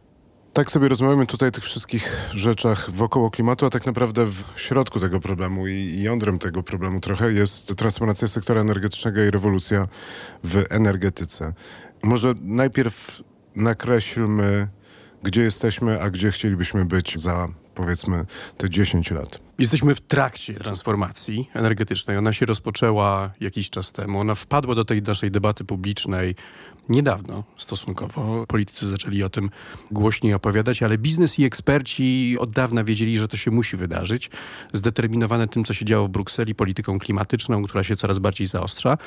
Tak 0.52 0.70
sobie 0.70 0.88
rozmawiamy 0.88 1.26
tutaj 1.26 1.48
o 1.48 1.52
tych 1.52 1.64
wszystkich 1.64 2.30
rzeczach 2.34 2.90
wokoło 2.90 3.30
klimatu, 3.30 3.66
a 3.66 3.70
tak 3.70 3.86
naprawdę 3.86 4.26
w 4.26 4.44
środku 4.56 5.00
tego 5.00 5.20
problemu 5.20 5.66
i 5.66 6.02
jądrem 6.02 6.38
tego 6.38 6.62
problemu 6.62 7.00
trochę 7.00 7.32
jest 7.32 7.76
transformacja 7.76 8.28
sektora 8.28 8.60
energetycznego 8.60 9.24
i 9.24 9.30
rewolucja 9.30 9.88
w 10.44 10.64
energetyce. 10.70 11.52
Może 12.02 12.34
najpierw 12.42 13.22
nakreślmy, 13.56 14.68
gdzie 15.22 15.42
jesteśmy, 15.42 16.02
a 16.02 16.10
gdzie 16.10 16.30
chcielibyśmy 16.30 16.84
być 16.84 17.18
za 17.18 17.48
powiedzmy 17.80 18.24
te 18.56 18.70
10 18.70 19.10
lat. 19.10 19.40
Jesteśmy 19.58 19.94
w 19.94 20.00
trakcie 20.00 20.54
transformacji 20.54 21.50
energetycznej. 21.54 22.16
Ona 22.16 22.32
się 22.32 22.46
rozpoczęła 22.46 23.30
jakiś 23.40 23.70
czas 23.70 23.92
temu. 23.92 24.20
Ona 24.20 24.34
wpadła 24.34 24.74
do 24.74 24.84
tej 24.84 25.02
naszej 25.02 25.30
debaty 25.30 25.64
publicznej 25.64 26.34
niedawno 26.90 27.44
stosunkowo. 27.58 28.46
Politycy 28.46 28.86
zaczęli 28.86 29.22
o 29.22 29.30
tym 29.30 29.50
głośniej 29.90 30.34
opowiadać, 30.34 30.82
ale 30.82 30.98
biznes 30.98 31.38
i 31.38 31.44
eksperci 31.44 32.36
od 32.38 32.52
dawna 32.52 32.84
wiedzieli, 32.84 33.18
że 33.18 33.28
to 33.28 33.36
się 33.36 33.50
musi 33.50 33.76
wydarzyć. 33.76 34.30
Zdeterminowane 34.72 35.48
tym, 35.48 35.64
co 35.64 35.74
się 35.74 35.84
działo 35.84 36.08
w 36.08 36.10
Brukseli, 36.10 36.54
polityką 36.54 36.98
klimatyczną, 36.98 37.62
która 37.62 37.84
się 37.84 37.96
coraz 37.96 38.18
bardziej 38.18 38.46
zaostrza. 38.46 38.98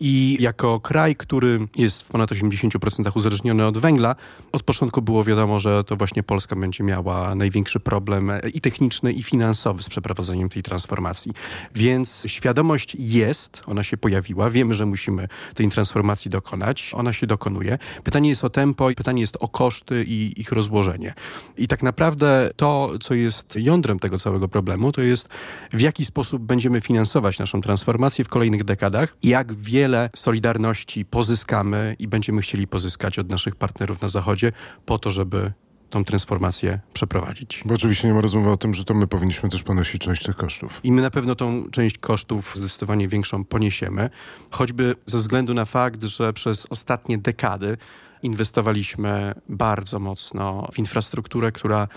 I 0.00 0.36
jako 0.40 0.80
kraj, 0.80 1.16
który 1.16 1.68
jest 1.76 2.02
w 2.02 2.08
ponad 2.08 2.30
80% 2.30 3.10
uzależniony 3.14 3.66
od 3.66 3.78
węgla, 3.78 4.16
od 4.52 4.62
początku 4.62 5.02
było 5.02 5.24
wiadomo, 5.24 5.60
że 5.60 5.84
to 5.84 5.96
właśnie 5.96 6.22
Polska 6.22 6.56
będzie 6.56 6.84
miała 6.84 7.34
największy 7.34 7.80
problem 7.80 8.32
i 8.54 8.60
techniczny, 8.60 9.12
i 9.12 9.22
finansowy 9.22 9.82
z 9.82 9.88
przeprowadzeniem 9.88 10.48
tej 10.48 10.62
transformacji. 10.62 11.32
Więc 11.74 12.24
świadomość 12.26 12.96
jest, 12.98 13.62
ona 13.66 13.84
się 13.84 13.96
pojawiła, 13.96 14.50
wiemy, 14.50 14.74
że 14.74 14.86
musimy 14.86 15.28
tej 15.54 15.70
transformacji 15.70 16.30
dokonać, 16.30 16.90
ona 16.94 17.12
się 17.12 17.25
dokonuje. 17.26 17.78
Pytanie 18.04 18.28
jest 18.28 18.44
o 18.44 18.50
tempo, 18.50 18.88
pytanie 18.96 19.20
jest 19.20 19.36
o 19.40 19.48
koszty 19.48 20.04
i 20.04 20.40
ich 20.40 20.52
rozłożenie. 20.52 21.14
I 21.56 21.68
tak 21.68 21.82
naprawdę 21.82 22.50
to, 22.56 22.92
co 23.00 23.14
jest 23.14 23.56
jądrem 23.56 23.98
tego 23.98 24.18
całego 24.18 24.48
problemu, 24.48 24.92
to 24.92 25.02
jest 25.02 25.28
w 25.72 25.80
jaki 25.80 26.04
sposób 26.04 26.42
będziemy 26.42 26.80
finansować 26.80 27.38
naszą 27.38 27.60
transformację 27.60 28.24
w 28.24 28.28
kolejnych 28.28 28.64
dekadach, 28.64 29.16
jak 29.22 29.54
wiele 29.54 30.10
solidarności 30.14 31.04
pozyskamy 31.04 31.96
i 31.98 32.08
będziemy 32.08 32.42
chcieli 32.42 32.66
pozyskać 32.66 33.18
od 33.18 33.30
naszych 33.30 33.56
partnerów 33.56 34.02
na 34.02 34.08
Zachodzie 34.08 34.52
po 34.86 34.98
to, 34.98 35.10
żeby 35.10 35.52
tą 35.90 36.04
transformację 36.04 36.80
przeprowadzić. 36.92 37.62
Bo 37.64 37.74
oczywiście 37.74 38.08
nie 38.08 38.14
ma 38.14 38.20
rozmowy 38.20 38.50
o 38.50 38.56
tym, 38.56 38.74
że 38.74 38.84
to 38.84 38.94
my 38.94 39.06
powinniśmy 39.06 39.48
też 39.48 39.62
ponosić 39.62 40.02
część 40.02 40.22
tych 40.22 40.36
kosztów. 40.36 40.80
I 40.84 40.92
my 40.92 41.02
na 41.02 41.10
pewno 41.10 41.34
tą 41.34 41.70
część 41.70 41.98
kosztów 41.98 42.52
zdecydowanie 42.56 43.08
większą 43.08 43.44
poniesiemy, 43.44 44.10
choćby 44.50 44.94
ze 45.06 45.18
względu 45.18 45.54
na 45.54 45.64
fakt, 45.64 46.02
że 46.02 46.32
przez 46.32 46.66
ostatnie 46.70 47.18
dekady 47.18 47.76
inwestowaliśmy 48.22 49.34
bardzo 49.48 49.98
mocno 49.98 50.68
w 50.72 50.78
infrastrukturę, 50.78 51.52
która 51.52 51.88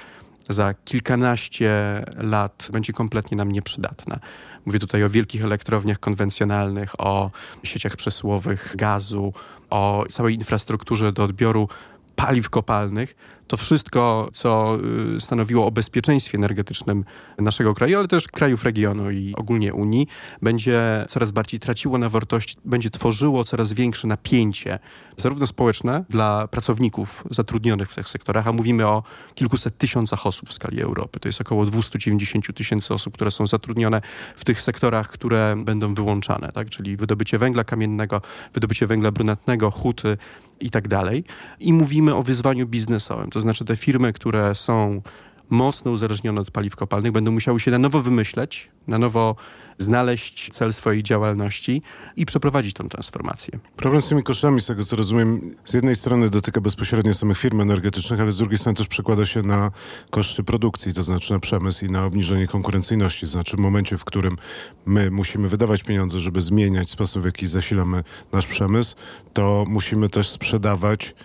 za 0.50 0.74
kilkanaście 0.74 1.72
lat 2.18 2.68
będzie 2.72 2.94
kompletnie 2.94 3.38
nam 3.38 3.52
nieprzydatna. 3.52 4.20
Mówię 4.66 4.80
tutaj 4.80 5.04
o 5.04 5.10
wielkich 5.10 5.44
elektrowniach 5.44 6.00
konwencjonalnych, 6.00 7.02
o 7.02 7.32
sieciach 7.64 7.96
przesyłowych 7.96 8.74
gazu, 8.76 9.34
o 9.70 10.06
całej 10.10 10.36
infrastrukturze 10.36 11.12
do 11.12 11.24
odbioru 11.24 11.70
paliw 12.16 12.50
kopalnych, 12.50 13.16
to 13.50 13.58
wszystko, 13.58 14.30
co 14.34 14.78
y, 15.16 15.22
stanowiło 15.22 15.66
o 15.66 15.72
bezpieczeństwie 15.72 16.38
energetycznym 16.38 17.06
naszego 17.38 17.74
kraju, 17.76 17.98
ale 17.98 18.08
też 18.08 18.28
krajów 18.28 18.64
regionu 18.64 19.12
i 19.12 19.34
ogólnie 19.36 19.74
Unii, 19.74 20.08
będzie 20.42 21.06
coraz 21.08 21.32
bardziej 21.32 21.60
traciło 21.60 21.98
na 21.98 22.10
wartości, 22.10 22.56
będzie 22.66 22.90
tworzyło 22.90 23.44
coraz 23.44 23.74
większe 23.74 24.08
napięcie, 24.08 24.80
zarówno 25.18 25.48
społeczne 25.48 26.04
dla 26.10 26.48
pracowników 26.48 27.24
zatrudnionych 27.30 27.92
w 27.92 27.96
tych 27.96 28.10
sektorach, 28.10 28.48
a 28.48 28.52
mówimy 28.52 28.88
o 28.88 29.04
kilkuset 29.36 29.78
tysiącach 29.78 30.26
osób 30.26 30.50
w 30.50 30.54
skali 30.54 30.82
Europy. 30.82 31.20
To 31.20 31.30
jest 31.30 31.42
około 31.42 31.66
290 31.66 32.56
tysięcy 32.56 32.94
osób, 32.94 33.14
które 33.14 33.32
są 33.32 33.48
zatrudnione 33.48 34.02
w 34.36 34.46
tych 34.46 34.62
sektorach, 34.62 35.10
które 35.10 35.56
będą 35.58 35.94
wyłączane, 35.94 36.52
tak? 36.52 36.70
czyli 36.70 36.98
wydobycie 36.98 37.38
węgla 37.38 37.64
kamiennego, 37.64 38.22
wydobycie 38.54 38.88
węgla 38.88 39.12
brunatnego, 39.12 39.72
huty, 39.72 40.18
i 40.60 40.70
tak 40.70 40.88
dalej. 40.88 41.24
I 41.60 41.74
mówimy 41.74 42.16
o 42.16 42.24
wyzwaniu 42.24 42.68
biznesowym. 42.68 43.30
To 43.30 43.39
znaczy 43.40 43.66
te 43.66 43.76
firmy, 43.76 44.14
które 44.14 44.56
są 44.56 45.02
mocno 45.50 45.92
uzależnione 45.92 46.42
od 46.42 46.52
paliw 46.52 46.76
kopalnych, 46.76 47.12
będą 47.12 47.32
musiały 47.32 47.60
się 47.60 47.72
na 47.72 47.78
nowo 47.78 48.02
wymyśleć, 48.02 48.70
na 48.88 48.98
nowo 48.98 49.36
znaleźć 49.78 50.50
cel 50.52 50.74
swojej 50.74 51.04
działalności 51.04 51.82
i 52.16 52.26
przeprowadzić 52.26 52.74
tą 52.74 52.90
transformację. 52.90 53.60
Problem 53.76 54.02
z 54.02 54.10
tymi 54.10 54.24
kosztami, 54.24 54.62
z 54.62 54.66
tego 54.66 54.84
co 54.84 54.96
rozumiem, 54.96 55.56
z 55.66 55.74
jednej 55.74 55.96
strony 55.96 56.30
dotyka 56.30 56.62
bezpośrednio 56.62 57.14
samych 57.14 57.38
firm 57.38 57.62
energetycznych, 57.62 58.20
ale 58.20 58.32
z 58.32 58.38
drugiej 58.38 58.58
strony 58.58 58.76
też 58.76 58.88
przekłada 58.88 59.26
się 59.26 59.42
na 59.42 59.72
koszty 60.10 60.44
produkcji, 60.44 60.94
to 60.94 61.04
znaczy 61.04 61.34
na 61.34 61.40
przemysł 61.40 61.86
i 61.86 61.92
na 61.92 62.06
obniżenie 62.06 62.48
konkurencyjności. 62.48 63.22
To 63.22 63.28
znaczy 63.28 63.58
w 63.58 63.60
momencie, 63.60 63.98
w 63.98 64.06
którym 64.06 64.38
my 64.86 65.12
musimy 65.12 65.48
wydawać 65.48 65.84
pieniądze, 65.84 66.20
żeby 66.20 66.42
zmieniać 66.42 66.90
sposób, 66.90 67.22
w 67.22 67.26
jaki 67.26 67.48
zasilamy 67.48 68.04
nasz 68.32 68.48
przemysł, 68.48 68.96
to 69.34 69.66
musimy 69.68 70.10
też 70.10 70.30
sprzedawać 70.30 71.16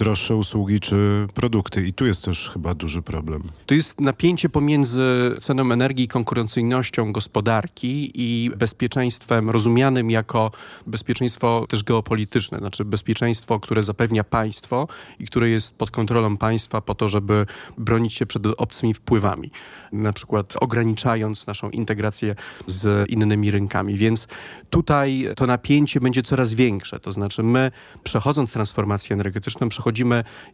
droższe 0.00 0.36
usługi 0.36 0.80
czy 0.80 1.26
produkty. 1.34 1.86
I 1.86 1.92
tu 1.92 2.06
jest 2.06 2.24
też 2.24 2.50
chyba 2.52 2.74
duży 2.74 3.02
problem. 3.02 3.42
To 3.66 3.74
jest 3.74 4.00
napięcie 4.00 4.48
pomiędzy 4.48 5.36
ceną 5.40 5.72
energii, 5.72 6.08
konkurencyjnością 6.08 7.12
gospodarki 7.12 8.10
i 8.14 8.50
bezpieczeństwem 8.56 9.50
rozumianym 9.50 10.10
jako 10.10 10.50
bezpieczeństwo 10.86 11.66
też 11.68 11.82
geopolityczne, 11.84 12.58
znaczy 12.58 12.84
bezpieczeństwo, 12.84 13.60
które 13.60 13.82
zapewnia 13.82 14.24
państwo 14.24 14.88
i 15.18 15.26
które 15.26 15.50
jest 15.50 15.74
pod 15.74 15.90
kontrolą 15.90 16.36
państwa 16.36 16.80
po 16.80 16.94
to, 16.94 17.08
żeby 17.08 17.46
bronić 17.78 18.14
się 18.14 18.26
przed 18.26 18.46
obcymi 18.46 18.94
wpływami, 18.94 19.50
na 19.92 20.12
przykład 20.12 20.54
ograniczając 20.60 21.46
naszą 21.46 21.70
integrację 21.70 22.34
z 22.66 23.10
innymi 23.10 23.50
rynkami. 23.50 23.96
Więc 23.96 24.28
tutaj 24.70 25.28
to 25.36 25.46
napięcie 25.46 26.00
będzie 26.00 26.22
coraz 26.22 26.52
większe. 26.52 27.00
To 27.00 27.12
znaczy 27.12 27.42
my 27.42 27.70
przechodząc 28.04 28.52
transformację 28.52 29.14
energetyczną, 29.14 29.68
przechodzimy 29.68 29.89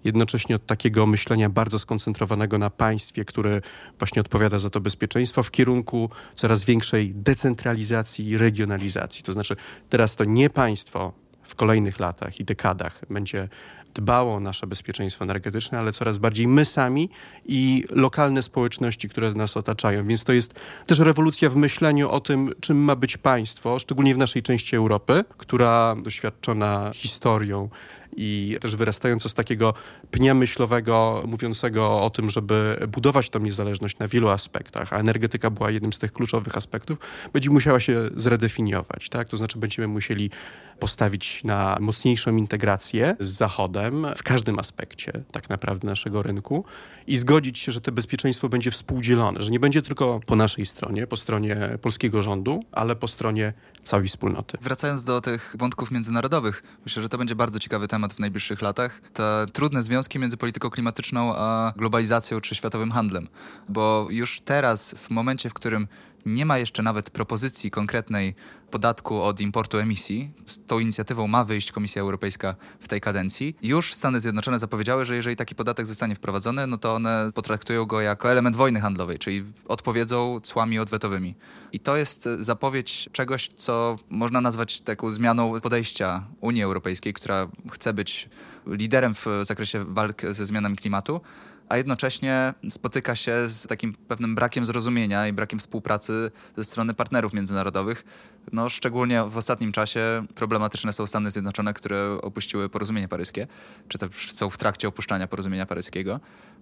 jednocześnie 0.05 0.57
od 0.57 0.67
takiego 0.67 1.07
myślenia 1.07 1.49
bardzo 1.49 1.79
skoncentrowanego 1.79 2.59
na 2.59 2.71
państwie, 2.71 3.25
które 3.25 3.61
właśnie 3.99 4.21
odpowiada 4.21 4.59
za 4.59 4.71
to 4.71 4.81
bezpieczeństwo, 4.81 5.43
w 5.43 5.51
kierunku 5.51 6.11
coraz 6.35 6.65
większej 6.65 7.15
decentralizacji 7.15 8.29
i 8.29 8.39
regionalizacji. 8.39 9.23
To 9.23 9.33
znaczy 9.33 9.57
teraz 9.89 10.17
to 10.17 10.25
nie 10.25 10.51
państwo 10.51 11.13
w 11.43 11.55
kolejnych 11.55 12.01
latach 12.01 12.41
i 12.41 12.45
dekadach 12.45 13.01
będzie 13.11 13.49
dbało 13.97 14.35
o 14.35 14.41
nasze 14.41 14.67
bezpieczeństwo 14.67 15.25
energetyczne, 15.25 15.79
ale 15.79 15.93
coraz 15.93 16.19
bardziej 16.19 16.49
my 16.49 16.65
sami 16.65 17.11
i 17.45 17.85
lokalne 17.91 18.43
społeczności, 18.43 19.09
które 19.09 19.33
nas 19.33 19.57
otaczają. 19.57 20.07
Więc 20.07 20.25
to 20.25 20.33
jest 20.33 20.55
też 20.87 20.99
rewolucja 20.99 21.51
w 21.51 21.57
myśleniu 21.57 22.11
o 22.11 22.21
tym, 22.21 22.53
czym 22.61 22.77
ma 22.77 22.97
być 22.97 23.17
państwo, 23.17 23.79
szczególnie 23.79 24.15
w 24.15 24.19
naszej 24.19 24.43
części 24.43 24.77
Europy, 24.77 25.25
która 25.37 25.97
doświadczona 26.03 26.91
historią 26.95 27.69
i 28.17 28.59
też 28.61 28.77
wyrastająco 28.77 29.29
z 29.29 29.35
takiego 29.35 29.75
pnia 30.11 30.35
myślowego, 30.35 31.23
mówiącego 31.27 32.03
o 32.03 32.11
tym, 32.11 32.31
żeby 32.31 32.87
budować 32.89 33.31
tą 33.31 33.39
niezależność 33.39 33.99
na 33.99 34.09
wielu 34.09 34.29
aspektach, 34.29 34.93
a 34.93 34.97
energetyka 34.97 35.51
była 35.51 35.71
jednym 35.71 35.93
z 35.93 35.99
tych 35.99 36.13
kluczowych 36.13 36.57
aspektów, 36.57 36.99
będzie 37.33 37.51
musiała 37.51 37.81
się 37.81 38.11
zredefiniować. 38.17 39.09
Tak? 39.09 39.29
To 39.29 39.37
znaczy 39.37 39.59
będziemy 39.59 39.89
musieli 39.89 40.31
postawić 40.79 41.45
na 41.45 41.77
mocniejszą 41.81 42.37
integrację 42.37 43.17
z 43.19 43.27
Zachodem 43.27 44.07
w 44.17 44.23
każdym 44.23 44.59
aspekcie 44.59 45.13
tak 45.33 45.49
naprawdę 45.49 45.87
naszego 45.87 46.23
rynku 46.23 46.65
i 47.07 47.17
zgodzić 47.17 47.59
się, 47.59 47.73
że 47.73 47.81
to 47.81 47.93
bezpieczeństwo 47.93 48.49
będzie 48.49 48.71
współdzielone, 48.71 49.43
że 49.43 49.51
nie 49.51 49.61
będzie 49.61 49.83
tylko 49.83 50.21
po 50.27 50.37
naszej 50.37 50.67
stronie, 50.67 51.07
po 51.07 51.17
stronie 51.17 51.57
polskiego 51.83 52.23
rządu, 52.23 52.65
ale 52.73 52.97
po 52.97 53.09
stronie 53.09 53.53
całej 53.83 54.09
wspólnoty. 54.09 54.59
Wracając 54.61 55.05
do 55.05 55.21
tych 55.21 55.55
wątków 55.59 55.91
międzynarodowych, 55.91 56.63
myślę, 56.85 57.03
że 57.03 57.09
to 57.09 57.19
będzie 57.19 57.35
bardzo 57.35 57.59
ciekawy 57.59 57.89
temat 57.89 57.96
w 58.15 58.19
najbliższych 58.19 58.63
latach. 58.63 59.01
Te 59.13 59.47
trudne 59.53 59.83
związki 59.83 60.19
między 60.19 60.37
polityką 60.37 60.71
klimatyczną 60.71 61.35
a 61.37 61.73
globalizacją 61.77 62.41
czy 62.41 62.55
światowym 62.55 62.93
handlem. 62.93 63.29
Bo 63.69 64.07
już 64.11 64.41
teraz, 64.41 64.95
w 64.99 65.11
momencie, 65.11 65.51
w 65.51 65.55
którym 65.55 65.89
nie 66.27 66.47
ma 66.47 66.59
jeszcze 66.59 66.83
nawet 66.83 67.11
propozycji 67.11 67.71
konkretnej 67.71 68.35
podatku 68.71 69.23
od 69.23 69.41
importu 69.41 69.79
emisji. 69.79 70.31
Z 70.47 70.59
tą 70.67 70.79
inicjatywą 70.79 71.27
ma 71.27 71.45
wyjść 71.45 71.73
Komisja 71.73 72.03
Europejska 72.03 72.55
w 72.81 72.89
tej 72.89 73.01
kadencji. 73.01 73.57
Już 73.63 73.95
Stany 73.95 74.21
Zjednoczone 74.21 74.59
zapowiedziały, 74.59 75.05
że 75.05 75.17
jeżeli 75.17 75.37
taki 75.37 75.55
podatek 75.55 75.87
zostanie 75.87 76.15
wprowadzony, 76.15 76.67
no 76.67 76.79
to 76.79 76.95
one 76.95 77.31
potraktują 77.35 77.85
go 77.85 78.01
jako 78.01 78.31
element 78.31 78.57
wojny 78.57 78.81
handlowej, 78.81 79.19
czyli 79.19 79.45
odpowiedzą 79.69 80.41
cłami 80.41 80.79
odwetowymi. 80.79 81.35
I 81.73 81.81
to 81.81 81.97
jest 81.97 82.29
zapowiedź 82.39 83.09
czegoś, 83.13 83.49
co 83.49 83.97
można 84.11 84.41
nazwać 84.41 84.81
taką 84.81 85.13
zmianą 85.13 85.61
podejścia 85.61 86.25
Unii 86.41 86.63
Europejskiej, 86.63 87.13
która 87.13 87.49
chce 87.71 87.95
być 87.95 88.29
liderem 88.67 89.15
w 89.15 89.27
zakresie 89.43 89.85
walk 89.89 90.23
ze 90.31 90.47
zmianami 90.47 90.77
klimatu, 90.77 91.21
a 91.69 91.77
jednocześnie 91.77 92.55
spotyka 92.71 93.17
się 93.17 93.49
z 93.49 93.67
takim 93.67 93.95
pewnym 93.95 94.35
brakiem 94.35 94.65
zrozumienia 94.65 95.29
i 95.29 95.33
brakiem 95.33 95.59
współpracy 95.59 96.31
ze 96.57 96.65
strony 96.65 96.95
partnerów 96.95 97.33
międzynarodowych. 97.33 98.05
No, 98.53 98.69
szczególnie 98.69 99.23
w 99.23 99.37
ostatnim 99.37 99.73
czasie 99.73 100.27
problematyczne 100.35 100.93
są 100.93 101.07
Stany 101.07 101.31
Zjednoczone, 101.31 101.75
które 101.75 102.19
opuściły 102.23 102.69
porozumienie 102.69 103.09
paryskie, 103.09 103.47
czy 103.89 103.99
też 103.99 104.33
są 104.35 104.51
w 104.51 104.59
trakcie 104.59 104.89
opuszczania 104.89 105.27
porozumienia 105.27 105.67
paryskiego. 105.67 106.21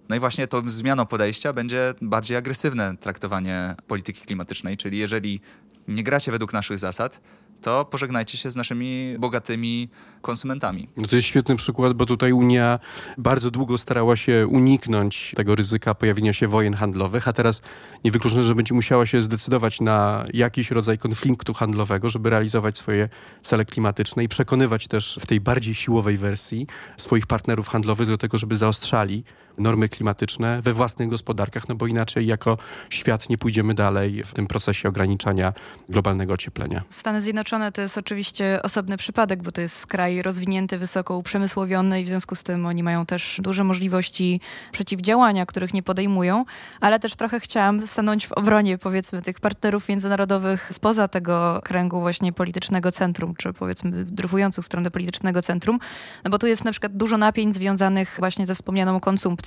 No 0.09 0.15
i 0.15 0.19
właśnie 0.19 0.47
tą 0.47 0.69
zmianą 0.69 1.05
podejścia 1.05 1.53
będzie 1.53 1.93
bardziej 2.01 2.37
agresywne 2.37 2.97
traktowanie 2.97 3.75
polityki 3.87 4.21
klimatycznej, 4.21 4.77
czyli 4.77 4.97
jeżeli 4.97 5.41
nie 5.87 6.03
gracie 6.03 6.31
według 6.31 6.53
naszych 6.53 6.79
zasad, 6.79 7.21
to 7.65 7.85
pożegnajcie 7.85 8.37
się 8.37 8.51
z 8.51 8.55
naszymi 8.55 9.15
bogatymi 9.19 9.89
konsumentami. 10.21 10.87
No 10.97 11.07
to 11.07 11.15
jest 11.15 11.27
świetny 11.27 11.55
przykład, 11.55 11.93
bo 11.93 12.05
tutaj 12.05 12.31
Unia 12.31 12.79
bardzo 13.17 13.51
długo 13.51 13.77
starała 13.77 14.17
się 14.17 14.47
uniknąć 14.47 15.33
tego 15.35 15.55
ryzyka 15.55 15.95
pojawienia 15.95 16.33
się 16.33 16.47
wojen 16.47 16.73
handlowych, 16.73 17.27
a 17.27 17.33
teraz 17.33 17.61
niewykluczone, 18.03 18.43
że 18.43 18.55
będzie 18.55 18.73
musiała 18.73 19.05
się 19.05 19.21
zdecydować 19.21 19.81
na 19.81 20.25
jakiś 20.33 20.71
rodzaj 20.71 20.97
konfliktu 20.97 21.53
handlowego, 21.53 22.09
żeby 22.09 22.29
realizować 22.29 22.77
swoje 22.77 23.09
cele 23.41 23.65
klimatyczne 23.65 24.23
i 24.23 24.27
przekonywać 24.27 24.87
też 24.87 25.19
w 25.21 25.25
tej 25.25 25.41
bardziej 25.41 25.75
siłowej 25.75 26.17
wersji 26.17 26.67
swoich 26.97 27.27
partnerów 27.27 27.67
handlowych 27.67 28.07
do 28.07 28.17
tego, 28.17 28.37
żeby 28.37 28.57
zaostrzali 28.57 29.23
normy 29.57 29.89
klimatyczne 29.89 30.61
we 30.61 30.73
własnych 30.73 31.09
gospodarkach, 31.09 31.69
no 31.69 31.75
bo 31.75 31.87
inaczej 31.87 32.27
jako 32.27 32.57
świat 32.89 33.29
nie 33.29 33.37
pójdziemy 33.37 33.73
dalej 33.73 34.23
w 34.23 34.33
tym 34.33 34.47
procesie 34.47 34.89
ograniczania 34.89 35.53
globalnego 35.89 36.33
ocieplenia. 36.33 36.83
Stany 36.89 37.21
Zjednoczone 37.21 37.71
to 37.71 37.81
jest 37.81 37.97
oczywiście 37.97 38.59
osobny 38.63 38.97
przypadek, 38.97 39.43
bo 39.43 39.51
to 39.51 39.61
jest 39.61 39.87
kraj 39.87 40.21
rozwinięty, 40.21 40.77
wysoko 40.77 41.17
uprzemysłowiony 41.17 42.01
i 42.01 42.03
w 42.03 42.07
związku 42.07 42.35
z 42.35 42.43
tym 42.43 42.65
oni 42.65 42.83
mają 42.83 43.05
też 43.05 43.39
duże 43.43 43.63
możliwości 43.63 44.41
przeciwdziałania, 44.71 45.45
których 45.45 45.73
nie 45.73 45.83
podejmują, 45.83 46.45
ale 46.81 46.99
też 46.99 47.15
trochę 47.15 47.39
chciałam 47.39 47.87
stanąć 47.87 48.27
w 48.27 48.31
obronie 48.31 48.77
powiedzmy 48.77 49.21
tych 49.21 49.39
partnerów 49.39 49.89
międzynarodowych 49.89 50.69
spoza 50.73 51.07
tego 51.07 51.61
kręgu 51.63 51.99
właśnie 51.99 52.33
politycznego 52.33 52.91
centrum, 52.91 53.35
czy 53.35 53.53
powiedzmy 53.53 54.05
drufujących 54.05 54.65
stronę 54.65 54.91
politycznego 54.91 55.41
centrum, 55.41 55.79
no 56.23 56.31
bo 56.31 56.37
tu 56.37 56.47
jest 56.47 56.65
na 56.65 56.71
przykład 56.71 56.97
dużo 56.97 57.17
napięć 57.17 57.55
związanych 57.55 58.15
właśnie 58.19 58.45
ze 58.45 58.55
wspomnianą 58.55 58.99
konsumpcją 58.99 59.44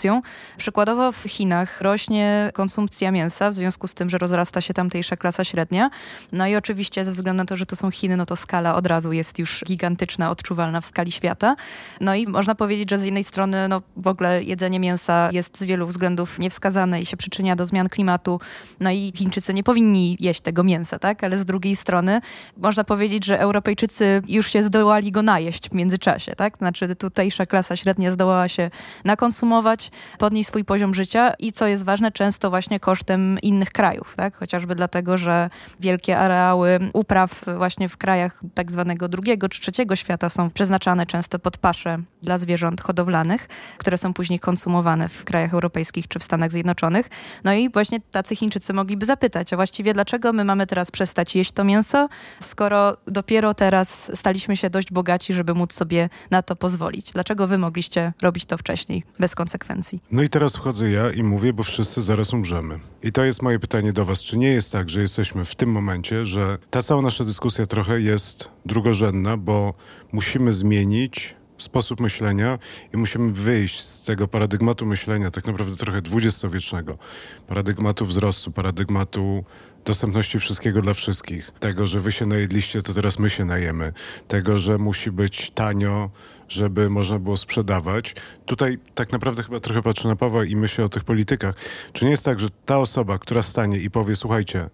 Przykładowo 0.56 1.12
w 1.12 1.22
Chinach 1.22 1.80
rośnie 1.80 2.50
konsumpcja 2.54 3.10
mięsa 3.10 3.50
w 3.50 3.54
związku 3.54 3.86
z 3.86 3.94
tym, 3.94 4.10
że 4.10 4.18
rozrasta 4.18 4.60
się 4.60 4.74
tamtejsza 4.74 5.16
klasa 5.16 5.44
średnia. 5.44 5.90
No 6.32 6.46
i 6.46 6.56
oczywiście 6.56 7.04
ze 7.04 7.12
względu 7.12 7.38
na 7.38 7.44
to, 7.44 7.56
że 7.56 7.66
to 7.66 7.76
są 7.76 7.90
Chiny, 7.90 8.16
no 8.16 8.26
to 8.26 8.36
skala 8.36 8.74
od 8.74 8.86
razu 8.86 9.12
jest 9.12 9.38
już 9.38 9.64
gigantyczna, 9.64 10.30
odczuwalna 10.30 10.80
w 10.80 10.86
skali 10.86 11.12
świata. 11.12 11.56
No 12.00 12.14
i 12.14 12.26
można 12.26 12.54
powiedzieć, 12.54 12.90
że 12.90 12.98
z 12.98 13.04
jednej 13.04 13.24
strony 13.24 13.68
no 13.68 13.82
w 13.96 14.06
ogóle 14.06 14.42
jedzenie 14.42 14.80
mięsa 14.80 15.28
jest 15.32 15.58
z 15.58 15.64
wielu 15.64 15.86
względów 15.86 16.38
niewskazane 16.38 17.00
i 17.00 17.06
się 17.06 17.16
przyczynia 17.16 17.56
do 17.56 17.66
zmian 17.66 17.88
klimatu. 17.88 18.40
No 18.80 18.90
i 18.90 19.12
Chińczycy 19.16 19.54
nie 19.54 19.62
powinni 19.62 20.16
jeść 20.20 20.40
tego 20.40 20.64
mięsa, 20.64 20.98
tak? 20.98 21.24
Ale 21.24 21.38
z 21.38 21.44
drugiej 21.44 21.76
strony 21.76 22.20
można 22.56 22.84
powiedzieć, 22.84 23.24
że 23.24 23.40
Europejczycy 23.40 24.22
już 24.28 24.50
się 24.50 24.62
zdołali 24.62 25.12
go 25.12 25.22
najeść 25.22 25.70
w 25.70 25.74
międzyczasie, 25.74 26.34
tak? 26.36 26.58
Znaczy 26.58 26.96
tutejsza 26.96 27.46
klasa 27.46 27.76
średnia 27.76 28.10
zdołała 28.10 28.48
się 28.48 28.70
nakonsumować, 29.04 29.87
podnieść, 30.18 30.48
swój 30.48 30.64
poziom 30.64 30.94
życia 30.94 31.34
i 31.38 31.52
co 31.52 31.66
jest 31.66 31.84
ważne, 31.84 32.12
często 32.12 32.50
właśnie 32.50 32.80
kosztem 32.80 33.38
innych 33.42 33.72
krajów, 33.72 34.14
tak? 34.16 34.36
Chociażby 34.36 34.74
dlatego, 34.74 35.18
że 35.18 35.50
wielkie 35.80 36.18
areały 36.18 36.78
upraw 36.92 37.44
właśnie 37.56 37.88
w 37.88 37.96
krajach 37.96 38.40
tak 38.54 38.72
zwanego 38.72 39.08
drugiego 39.08 39.48
czy 39.48 39.60
trzeciego 39.60 39.96
świata 39.96 40.28
są 40.28 40.50
przeznaczane 40.50 41.06
często 41.06 41.38
pod 41.38 41.58
pasze 41.58 41.98
dla 42.22 42.38
zwierząt 42.38 42.80
hodowlanych, 42.80 43.48
które 43.78 43.98
są 43.98 44.14
później 44.14 44.40
konsumowane 44.40 45.08
w 45.08 45.24
krajach 45.24 45.54
europejskich 45.54 46.08
czy 46.08 46.18
w 46.18 46.24
Stanach 46.24 46.52
Zjednoczonych. 46.52 47.10
No 47.44 47.54
i 47.54 47.70
właśnie 47.70 48.00
tacy 48.00 48.36
Chińczycy 48.36 48.72
mogliby 48.72 49.06
zapytać, 49.06 49.52
a 49.52 49.56
właściwie 49.56 49.94
dlaczego 49.94 50.32
my 50.32 50.44
mamy 50.44 50.66
teraz 50.66 50.90
przestać 50.90 51.36
jeść 51.36 51.52
to 51.52 51.64
mięso, 51.64 52.08
skoro 52.40 52.96
dopiero 53.06 53.54
teraz 53.54 54.10
staliśmy 54.14 54.56
się 54.56 54.70
dość 54.70 54.92
bogaci, 54.92 55.34
żeby 55.34 55.54
móc 55.54 55.72
sobie 55.72 56.08
na 56.30 56.42
to 56.42 56.56
pozwolić. 56.56 57.12
Dlaczego 57.12 57.46
wy 57.46 57.58
mogliście 57.58 58.12
robić 58.22 58.46
to 58.46 58.58
wcześniej, 58.58 59.04
bez 59.18 59.34
konsekwencji? 59.34 59.77
No 60.10 60.22
i 60.22 60.28
teraz 60.28 60.56
wchodzę 60.56 60.90
ja 60.90 61.10
i 61.10 61.22
mówię, 61.22 61.52
bo 61.52 61.62
wszyscy 61.62 62.02
zaraz 62.02 62.32
umrzemy. 62.32 62.78
I 63.02 63.12
to 63.12 63.24
jest 63.24 63.42
moje 63.42 63.58
pytanie 63.58 63.92
do 63.92 64.04
was. 64.04 64.20
Czy 64.20 64.38
nie 64.38 64.50
jest 64.50 64.72
tak, 64.72 64.90
że 64.90 65.00
jesteśmy 65.00 65.44
w 65.44 65.54
tym 65.54 65.70
momencie, 65.70 66.24
że 66.24 66.58
ta 66.70 66.82
cała 66.82 67.02
nasza 67.02 67.24
dyskusja 67.24 67.66
trochę 67.66 68.00
jest 68.00 68.50
drugorzędna, 68.66 69.36
bo 69.36 69.74
musimy 70.12 70.52
zmienić 70.52 71.38
sposób 71.58 72.00
myślenia 72.00 72.58
i 72.94 72.96
musimy 72.96 73.32
wyjść 73.32 73.80
z 73.80 74.02
tego 74.02 74.28
paradygmatu 74.28 74.86
myślenia, 74.86 75.30
tak 75.30 75.46
naprawdę 75.46 75.76
trochę 75.76 76.02
dwudziestowiecznego, 76.02 76.98
paradygmatu 77.46 78.06
wzrostu, 78.06 78.52
paradygmatu 78.52 79.44
dostępności 79.88 80.38
wszystkiego 80.38 80.82
dla 80.82 80.94
wszystkich. 80.94 81.50
Tego, 81.60 81.86
że 81.86 82.00
wy 82.00 82.12
się 82.12 82.26
najedliście, 82.26 82.82
to 82.82 82.94
teraz 82.94 83.18
my 83.18 83.30
się 83.30 83.44
najemy. 83.44 83.92
Tego, 84.28 84.58
że 84.58 84.78
musi 84.78 85.10
być 85.10 85.50
tanio, 85.50 86.10
żeby 86.48 86.90
można 86.90 87.18
było 87.18 87.36
sprzedawać. 87.36 88.14
Tutaj 88.46 88.78
tak 88.94 89.12
naprawdę 89.12 89.42
chyba 89.42 89.60
trochę 89.60 89.82
patrzę 89.82 90.08
na 90.08 90.16
Pawła 90.16 90.44
i 90.44 90.56
myślę 90.56 90.84
o 90.84 90.88
tych 90.88 91.04
politykach. 91.04 91.54
Czy 91.92 92.04
nie 92.04 92.10
jest 92.10 92.24
tak, 92.24 92.40
że 92.40 92.48
ta 92.66 92.78
osoba, 92.78 93.18
która 93.18 93.42
stanie 93.42 93.78
i 93.78 93.90
powie, 93.90 94.16
słuchajcie, 94.16 94.70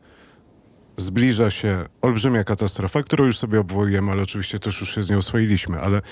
zbliża 0.97 1.51
się 1.51 1.85
olbrzymia 2.03 2.45
katastrofa, 2.45 3.03
którą 3.03 3.25
już 3.25 3.39
sobie 3.39 3.61
obwołujemy, 3.61 4.13
ale 4.13 4.23
oczywiście 4.23 4.59
też 4.59 4.81
już 4.81 4.95
się 4.95 5.03
z 5.03 5.11
nią 5.11 5.19
oswoiliśmy, 5.19 5.81
ale 5.81 6.03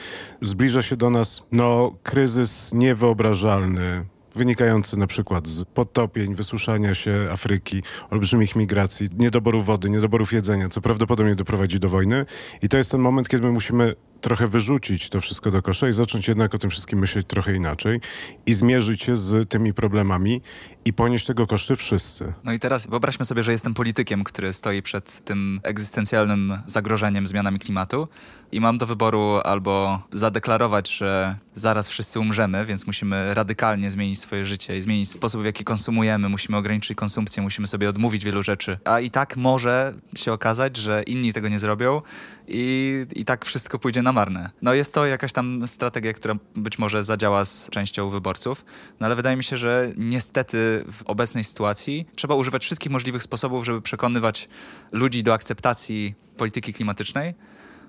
zbliża 0.42 0.82
się 0.82 0.96
do 0.96 1.10
nas 1.10 1.42
no, 1.52 1.94
kryzys 2.02 2.72
niewyobrażalny, 2.72 4.04
wynikający 4.34 4.98
na 4.98 5.06
przykład 5.06 5.48
z 5.48 5.64
podtopień, 5.64 6.34
wysuszania 6.34 6.94
się 6.94 7.28
Afryki, 7.32 7.82
olbrzymich 8.10 8.56
migracji, 8.56 9.08
niedoboru 9.18 9.62
wody, 9.62 9.90
niedoborów 9.90 10.32
jedzenia, 10.32 10.68
co 10.68 10.80
prawdopodobnie 10.80 11.34
doprowadzi 11.34 11.80
do 11.80 11.88
wojny. 11.88 12.26
I 12.62 12.68
to 12.68 12.76
jest 12.76 12.90
ten 12.90 13.00
moment, 13.00 13.28
kiedy 13.28 13.46
my 13.46 13.52
musimy 13.52 13.94
trochę 14.22 14.48
wyrzucić 14.48 15.08
to 15.08 15.20
wszystko 15.20 15.50
do 15.50 15.62
kosza 15.62 15.88
i 15.88 15.92
zacząć 15.92 16.28
jednak 16.28 16.54
o 16.54 16.58
tym 16.58 16.70
wszystkim 16.70 16.98
myśleć 16.98 17.26
trochę 17.26 17.54
inaczej 17.54 18.00
i 18.46 18.54
zmierzyć 18.54 19.02
się 19.02 19.16
z 19.16 19.48
tymi 19.48 19.74
problemami 19.74 20.42
i 20.84 20.92
ponieść 20.92 21.26
tego 21.26 21.46
koszty 21.46 21.76
wszyscy. 21.76 22.32
No 22.44 22.52
i 22.52 22.58
teraz 22.58 22.86
wyobraźmy 22.86 23.24
sobie, 23.24 23.42
że 23.42 23.52
jestem 23.52 23.74
politykiem, 23.74 24.24
który 24.24 24.52
stoi 24.52 24.82
przed 24.82 25.24
tym 25.24 25.60
egzystencjalnym 25.62 26.58
zagrożeniem 26.66 27.26
zmianami 27.26 27.58
klimatu 27.58 28.08
i 28.52 28.60
mam 28.60 28.78
do 28.78 28.86
wyboru 28.86 29.40
albo 29.44 30.02
zadeklarować, 30.12 30.90
że 30.90 31.36
zaraz 31.54 31.88
wszyscy 31.88 32.20
umrzemy, 32.20 32.64
więc 32.64 32.86
musimy 32.86 33.34
radykalnie 33.34 33.90
zmienić 33.90 34.20
swoje 34.20 34.44
życie 34.44 34.76
i 34.76 34.82
zmienić 34.82 35.10
sposób, 35.10 35.42
w 35.42 35.44
jaki 35.44 35.64
konsumujemy, 35.64 36.28
musimy 36.28 36.56
ograniczyć 36.56 36.96
konsumpcję, 36.96 37.42
musimy 37.42 37.66
sobie 37.66 37.88
odmówić 37.88 38.24
wielu 38.24 38.42
rzeczy. 38.42 38.78
A 38.84 39.00
i 39.00 39.10
tak 39.10 39.36
może 39.36 39.94
się 40.14 40.32
okazać, 40.32 40.76
że 40.76 41.02
inni 41.02 41.32
tego 41.32 41.48
nie 41.48 41.58
zrobią 41.58 42.02
i, 42.48 43.06
i 43.14 43.24
tak 43.24 43.44
wszystko 43.44 43.78
pójdzie 43.78 44.02
na 44.02 44.12
marne. 44.12 44.50
No 44.62 44.74
jest 44.74 44.94
to 44.94 45.06
jakaś 45.06 45.32
tam 45.32 45.66
strategia, 45.66 46.12
która 46.12 46.34
być 46.56 46.78
może 46.78 47.04
zadziała 47.04 47.44
z 47.44 47.70
częścią 47.70 48.10
wyborców, 48.10 48.64
no 49.00 49.06
ale 49.06 49.16
wydaje 49.16 49.36
mi 49.36 49.44
się, 49.44 49.56
że 49.56 49.92
niestety 49.96 50.84
w 50.92 51.02
obecnej 51.02 51.44
sytuacji 51.44 52.06
trzeba 52.16 52.34
używać 52.34 52.64
wszystkich 52.64 52.92
możliwych 52.92 53.22
sposobów, 53.22 53.64
żeby 53.64 53.82
przekonywać 53.82 54.48
ludzi 54.92 55.22
do 55.22 55.34
akceptacji 55.34 56.14
polityki 56.36 56.72
klimatycznej, 56.72 57.34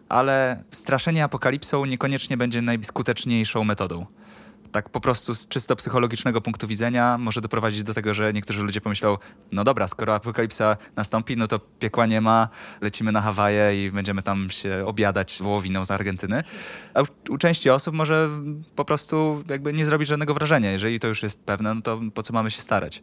ale 0.10 0.64
straszenie 0.72 1.24
apokalipsą 1.24 1.86
niekoniecznie 1.86 2.38
będzie 2.38 2.62
najskuteczniejszą 2.62 3.64
metodą 3.64 4.06
tak 4.74 4.90
po 4.90 5.00
prostu 5.00 5.34
z 5.34 5.48
czysto 5.48 5.76
psychologicznego 5.76 6.42
punktu 6.42 6.68
widzenia 6.68 7.18
może 7.18 7.42
doprowadzić 7.42 7.84
do 7.84 7.94
tego, 7.94 8.14
że 8.14 8.34
niektórzy 8.34 8.62
ludzie 8.62 8.82
pomyślą, 8.82 9.18
no 9.52 9.64
dobra, 9.64 9.88
skoro 9.88 10.16
apokalipsa 10.16 10.78
nastąpi, 10.96 11.38
no 11.38 11.48
to 11.48 11.60
piekła 11.60 12.06
nie 12.06 12.22
ma, 12.22 12.48
lecimy 12.82 13.12
na 13.12 13.22
Hawaje 13.22 13.86
i 13.86 13.92
będziemy 13.92 14.24
tam 14.24 14.50
się 14.50 14.84
obiadać 14.86 15.40
wołowiną 15.42 15.86
z 15.86 15.92
Argentyny. 15.92 16.44
A 16.94 17.02
u, 17.02 17.06
u 17.30 17.38
części 17.38 17.70
osób 17.70 17.96
może 17.96 18.30
po 18.76 18.86
prostu 18.86 19.44
jakby 19.50 19.74
nie 19.74 19.86
zrobić 19.86 20.08
żadnego 20.08 20.34
wrażenia. 20.34 20.72
Jeżeli 20.72 21.00
to 21.00 21.08
już 21.08 21.24
jest 21.24 21.44
pewne, 21.44 21.74
no 21.74 21.82
to 21.82 22.00
po 22.14 22.24
co 22.24 22.34
mamy 22.34 22.52
się 22.52 22.62
starać? 22.62 23.02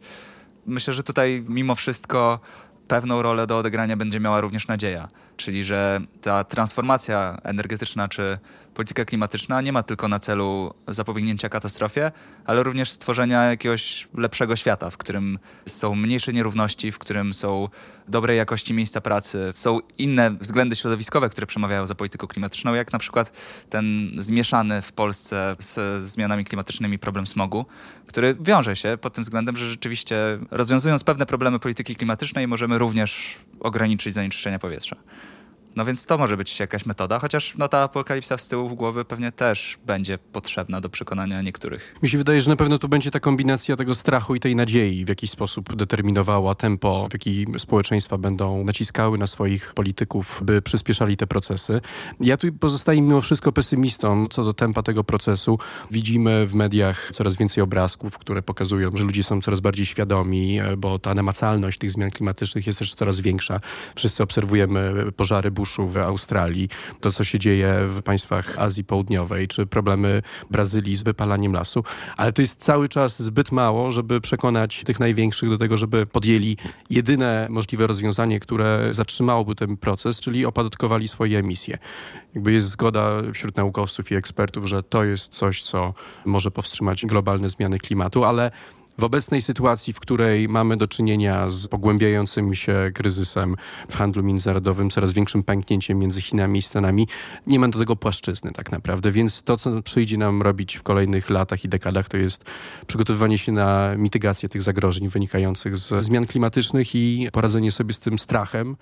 Myślę, 0.65 0.93
że 0.93 1.03
tutaj 1.03 1.45
mimo 1.47 1.75
wszystko 1.75 2.39
pewną 2.87 3.21
rolę 3.21 3.47
do 3.47 3.57
odegrania 3.57 3.97
będzie 3.97 4.19
miała 4.19 4.41
również 4.41 4.67
nadzieja, 4.67 5.09
czyli 5.37 5.63
że 5.63 6.01
ta 6.21 6.43
transformacja 6.43 7.37
energetyczna 7.43 8.07
czy 8.07 8.39
polityka 8.81 9.05
klimatyczna 9.05 9.61
nie 9.61 9.71
ma 9.71 9.83
tylko 9.83 10.07
na 10.07 10.19
celu 10.19 10.73
zapobiegnięcia 10.87 11.49
katastrofie, 11.49 12.11
ale 12.45 12.63
również 12.63 12.91
stworzenia 12.91 13.43
jakiegoś 13.43 14.07
lepszego 14.17 14.55
świata, 14.55 14.89
w 14.89 14.97
którym 14.97 15.39
są 15.65 15.95
mniejsze 15.95 16.33
nierówności, 16.33 16.91
w 16.91 16.99
którym 16.99 17.33
są 17.33 17.69
dobrej 18.07 18.37
jakości 18.37 18.73
miejsca 18.73 19.01
pracy, 19.01 19.51
są 19.53 19.79
inne 19.97 20.31
względy 20.31 20.75
środowiskowe, 20.75 21.29
które 21.29 21.47
przemawiają 21.47 21.85
za 21.85 21.95
polityką 21.95 22.27
klimatyczną, 22.27 22.73
jak 22.73 22.93
na 22.93 22.99
przykład 22.99 23.31
ten 23.69 24.11
zmieszany 24.17 24.81
w 24.81 24.91
Polsce 24.91 25.55
z 25.59 26.03
zmianami 26.03 26.45
klimatycznymi 26.45 26.99
problem 26.99 27.27
smogu, 27.27 27.65
który 28.07 28.35
wiąże 28.39 28.75
się 28.75 28.97
pod 29.01 29.13
tym 29.13 29.21
względem, 29.21 29.57
że 29.57 29.69
rzeczywiście 29.69 30.15
rozwiązując 30.51 31.03
pewne 31.03 31.25
problemy 31.25 31.59
polityki 31.59 31.95
klimatycznej 31.95 32.47
możemy 32.47 32.77
również 32.77 33.39
ograniczyć 33.59 34.13
zanieczyszczenia 34.13 34.59
powietrza. 34.59 34.95
No 35.75 35.85
więc 35.85 36.05
to 36.05 36.17
może 36.17 36.37
być 36.37 36.59
jakaś 36.59 36.85
metoda, 36.85 37.19
chociaż 37.19 37.53
no, 37.57 37.67
ta 37.67 37.79
apokalipsa 37.79 38.37
z 38.37 38.47
tyłu 38.47 38.75
głowy 38.75 39.05
pewnie 39.05 39.31
też 39.31 39.77
będzie 39.85 40.17
potrzebna 40.17 40.81
do 40.81 40.89
przekonania 40.89 41.41
niektórych. 41.41 41.95
Mi 42.03 42.09
się 42.09 42.17
wydaje, 42.17 42.41
że 42.41 42.49
na 42.49 42.55
pewno 42.55 42.79
to 42.79 42.87
będzie 42.87 43.11
ta 43.11 43.19
kombinacja 43.19 43.75
tego 43.75 43.95
strachu 43.95 44.35
i 44.35 44.39
tej 44.39 44.55
nadziei 44.55 45.05
w 45.05 45.09
jakiś 45.09 45.31
sposób 45.31 45.75
determinowała 45.75 46.55
tempo, 46.55 47.07
w 47.09 47.13
jaki 47.13 47.45
społeczeństwa 47.57 48.17
będą 48.17 48.63
naciskały 48.63 49.17
na 49.17 49.27
swoich 49.27 49.73
polityków, 49.73 50.41
by 50.43 50.61
przyspieszali 50.61 51.17
te 51.17 51.27
procesy. 51.27 51.81
Ja 52.19 52.37
tu 52.37 52.53
pozostaję 52.53 53.01
mimo 53.01 53.21
wszystko 53.21 53.51
pesymistą 53.51 54.27
co 54.29 54.43
do 54.43 54.53
tempa 54.53 54.83
tego 54.83 55.03
procesu. 55.03 55.59
Widzimy 55.91 56.45
w 56.45 56.55
mediach 56.55 57.09
coraz 57.11 57.35
więcej 57.35 57.63
obrazków, 57.63 58.17
które 58.17 58.41
pokazują, 58.41 58.89
że 58.93 59.03
ludzie 59.03 59.23
są 59.23 59.41
coraz 59.41 59.59
bardziej 59.59 59.85
świadomi, 59.85 60.59
bo 60.77 60.99
ta 60.99 61.13
namacalność 61.13 61.79
tych 61.79 61.91
zmian 61.91 62.11
klimatycznych 62.11 62.67
jest 62.67 62.79
też 62.79 62.95
coraz 62.95 63.19
większa. 63.19 63.59
Wszyscy 63.95 64.23
obserwujemy 64.23 65.11
pożary 65.11 65.51
buszu 65.61 65.87
w 65.87 65.97
Australii, 65.97 66.69
to 66.99 67.11
co 67.11 67.23
się 67.23 67.39
dzieje 67.39 67.73
w 67.87 68.01
państwach 68.01 68.59
Azji 68.59 68.83
Południowej, 68.83 69.47
czy 69.47 69.65
problemy 69.65 70.21
Brazylii 70.51 70.95
z 70.95 71.03
wypalaniem 71.03 71.53
lasu, 71.53 71.83
ale 72.17 72.33
to 72.33 72.41
jest 72.41 72.63
cały 72.63 72.89
czas 72.89 73.21
zbyt 73.21 73.51
mało, 73.51 73.91
żeby 73.91 74.21
przekonać 74.21 74.83
tych 74.83 74.99
największych 74.99 75.49
do 75.49 75.57
tego, 75.57 75.77
żeby 75.77 76.05
podjęli 76.05 76.57
jedyne 76.89 77.47
możliwe 77.49 77.87
rozwiązanie, 77.87 78.39
które 78.39 78.87
zatrzymałoby 78.91 79.55
ten 79.55 79.77
proces, 79.77 80.19
czyli 80.19 80.45
opodatkowali 80.45 81.07
swoje 81.07 81.39
emisje. 81.39 81.77
Jakby 82.35 82.51
jest 82.51 82.67
zgoda 82.69 83.11
wśród 83.33 83.57
naukowców 83.57 84.11
i 84.11 84.15
ekspertów, 84.15 84.65
że 84.65 84.83
to 84.83 85.03
jest 85.03 85.33
coś, 85.33 85.63
co 85.63 85.93
może 86.25 86.51
powstrzymać 86.51 87.05
globalne 87.05 87.49
zmiany 87.49 87.79
klimatu, 87.79 88.23
ale 88.23 88.51
w 89.01 89.03
obecnej 89.03 89.41
sytuacji, 89.41 89.93
w 89.93 89.99
której 89.99 90.49
mamy 90.49 90.77
do 90.77 90.87
czynienia 90.87 91.49
z 91.49 91.67
pogłębiającym 91.67 92.55
się 92.55 92.91
kryzysem 92.93 93.55
w 93.89 93.95
handlu 93.95 94.23
międzynarodowym, 94.23 94.89
coraz 94.89 95.13
większym 95.13 95.43
pęknięciem 95.43 95.99
między 95.99 96.21
Chinami 96.21 96.59
i 96.59 96.61
Stanami, 96.61 97.07
nie 97.47 97.59
ma 97.59 97.67
do 97.67 97.79
tego 97.79 97.95
płaszczyzny 97.95 98.51
tak 98.51 98.71
naprawdę. 98.71 99.11
Więc 99.11 99.43
to, 99.43 99.57
co 99.57 99.81
przyjdzie 99.81 100.17
nam 100.17 100.41
robić 100.41 100.77
w 100.77 100.83
kolejnych 100.83 101.29
latach 101.29 101.65
i 101.65 101.69
dekadach, 101.69 102.09
to 102.09 102.17
jest 102.17 102.45
przygotowywanie 102.87 103.37
się 103.37 103.51
na 103.51 103.95
mitygację 103.97 104.49
tych 104.49 104.61
zagrożeń 104.61 105.09
wynikających 105.09 105.77
z 105.77 106.03
zmian 106.03 106.25
klimatycznych 106.25 106.95
i 106.95 107.29
poradzenie 107.31 107.71
sobie 107.71 107.93
z 107.93 107.99
tym 107.99 108.19
strachem, 108.19 108.75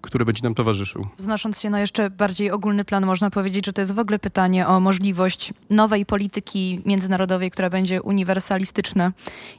który 0.00 0.24
będzie 0.24 0.42
nam 0.42 0.54
towarzyszył. 0.54 1.06
Znosząc 1.16 1.60
się 1.60 1.70
na 1.70 1.80
jeszcze 1.80 2.10
bardziej 2.10 2.50
ogólny 2.50 2.84
plan, 2.84 3.06
można 3.06 3.30
powiedzieć, 3.30 3.66
że 3.66 3.72
to 3.72 3.80
jest 3.80 3.94
w 3.94 3.98
ogóle 3.98 4.18
pytanie 4.18 4.66
o 4.66 4.80
możliwość 4.80 5.52
nowej 5.70 6.06
polityki 6.06 6.80
międzynarodowej, 6.84 7.50
która 7.50 7.70
będzie 7.70 8.02
uniwersalistyczna 8.02 9.12